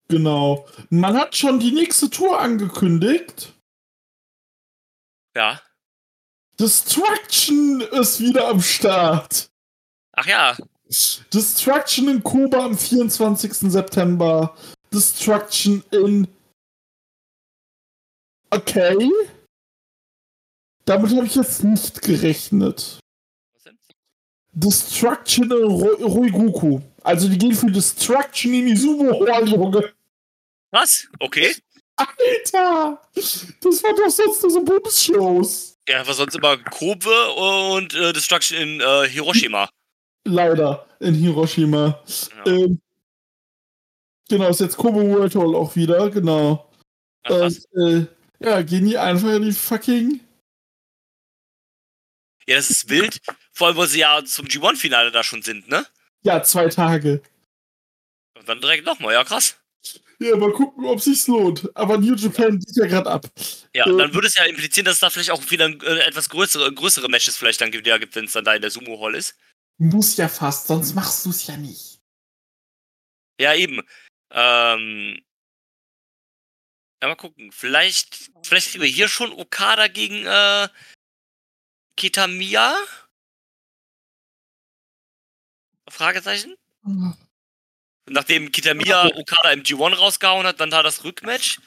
[0.09, 0.69] Genau.
[0.91, 3.51] Man hat schon die nächste Tour angekündigt.
[5.35, 5.59] Ja.
[6.59, 9.49] Destruction ist wieder am Start.
[10.11, 10.57] Ach ja.
[11.33, 13.53] Destruction in Kuba am 24.
[13.71, 14.55] September.
[14.93, 16.27] Destruction in.
[18.49, 19.09] Okay.
[20.85, 22.99] Damit habe ich jetzt nicht gerechnet.
[23.53, 23.77] Was denn?
[24.51, 26.81] Destruction in Roiguku.
[27.03, 29.93] Also die gehen für Destruction in Izumo Hall, Junge.
[30.71, 31.07] Was?
[31.19, 31.55] Okay.
[31.99, 33.01] Alter!
[33.15, 35.77] Das war doch sonst nur so Bums-Shows.
[35.87, 39.69] Ja, war sonst immer Kobe und äh, Destruction in äh, Hiroshima.
[40.25, 42.01] Leider in Hiroshima.
[42.45, 42.51] Ja.
[42.51, 42.81] Ähm,
[44.29, 46.71] genau, ist jetzt Kobe World Hall auch wieder, genau.
[47.23, 48.05] Ach, äh,
[48.39, 50.19] ja, gehen die einfach in die fucking.
[52.47, 53.19] Ja, das ist wild.
[53.51, 55.85] Vor allem, weil sie ja zum G1-Finale da schon sind, ne?
[56.23, 57.21] Ja, zwei Tage.
[58.37, 59.57] Und dann direkt nochmal, ja krass.
[60.21, 61.69] Ja, mal gucken, ob sich's lohnt.
[61.75, 63.25] Aber New Japan geht ja gerade ab.
[63.73, 66.29] Ja, Äh, dann würde es ja implizieren, dass es da vielleicht auch wieder äh, etwas
[66.29, 69.15] größere, größere Matches vielleicht dann wieder gibt, wenn es dann da in der Sumo Hall
[69.15, 69.37] ist.
[69.77, 72.01] Muss ja fast, sonst machst du's ja nicht.
[73.39, 73.81] Ja, eben.
[74.31, 75.21] Ähm.
[77.01, 77.53] Ja, mal gucken.
[77.53, 80.67] Vielleicht, vielleicht kriegen wir hier schon Okada gegen äh,
[81.95, 82.75] Kitamiya?
[85.87, 86.55] Fragezeichen?
[88.09, 91.59] Nachdem Kitamiya Okada im G1 rausgehauen hat, dann da das Rückmatch?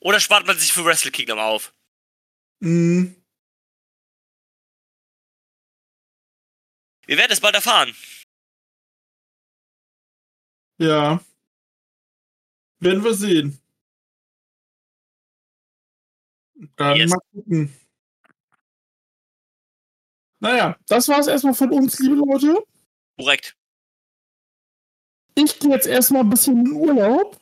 [0.00, 1.72] Oder spart man sich für Wrestle Kingdom auf?
[2.60, 3.16] Mhm.
[7.06, 7.94] Wir werden es bald erfahren.
[10.78, 11.20] Ja.
[12.78, 13.60] Werden wir sehen.
[16.76, 17.10] Dann Yes.
[17.10, 17.74] mal gucken.
[20.40, 22.64] Naja, das war's erstmal von uns, liebe Leute.
[23.18, 23.56] Korrekt.
[25.34, 27.38] Ich gehe jetzt erstmal ein bisschen in Urlaub.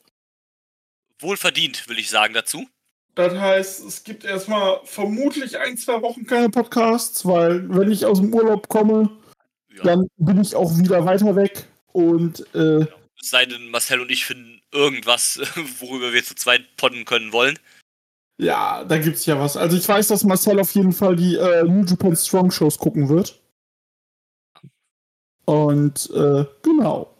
[1.20, 2.66] Wohlverdient, will ich sagen dazu.
[3.14, 8.20] Das heißt, es gibt erstmal vermutlich ein, zwei Wochen keine Podcasts, weil wenn ich aus
[8.20, 9.10] dem Urlaub komme,
[9.74, 9.82] Ja.
[9.82, 11.66] dann bin ich auch wieder weiter weg.
[11.92, 12.86] Und äh,
[13.20, 15.40] Es sei denn, Marcel und ich finden irgendwas,
[15.80, 17.58] worüber wir zu zweit podden können wollen.
[18.40, 19.56] ja, da gibt's ja was.
[19.56, 23.08] Also ich weiß, dass Marcel auf jeden Fall die äh, New Japan Strong Shows gucken
[23.08, 23.40] wird.
[25.44, 27.14] Und äh, genau.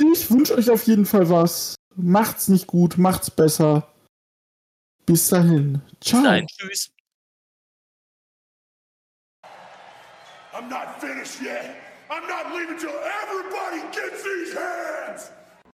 [0.00, 1.74] Ich wünsche euch auf jeden Fall was.
[1.94, 3.86] Macht's nicht gut, macht's besser.
[5.04, 5.82] Bis dahin.
[6.00, 6.22] Ciao.
[6.22, 6.90] Nein, tschüss.
[10.54, 11.76] I'm not finished yet.
[12.10, 12.90] I'm not leaving till
[13.22, 15.30] everybody gets these hands!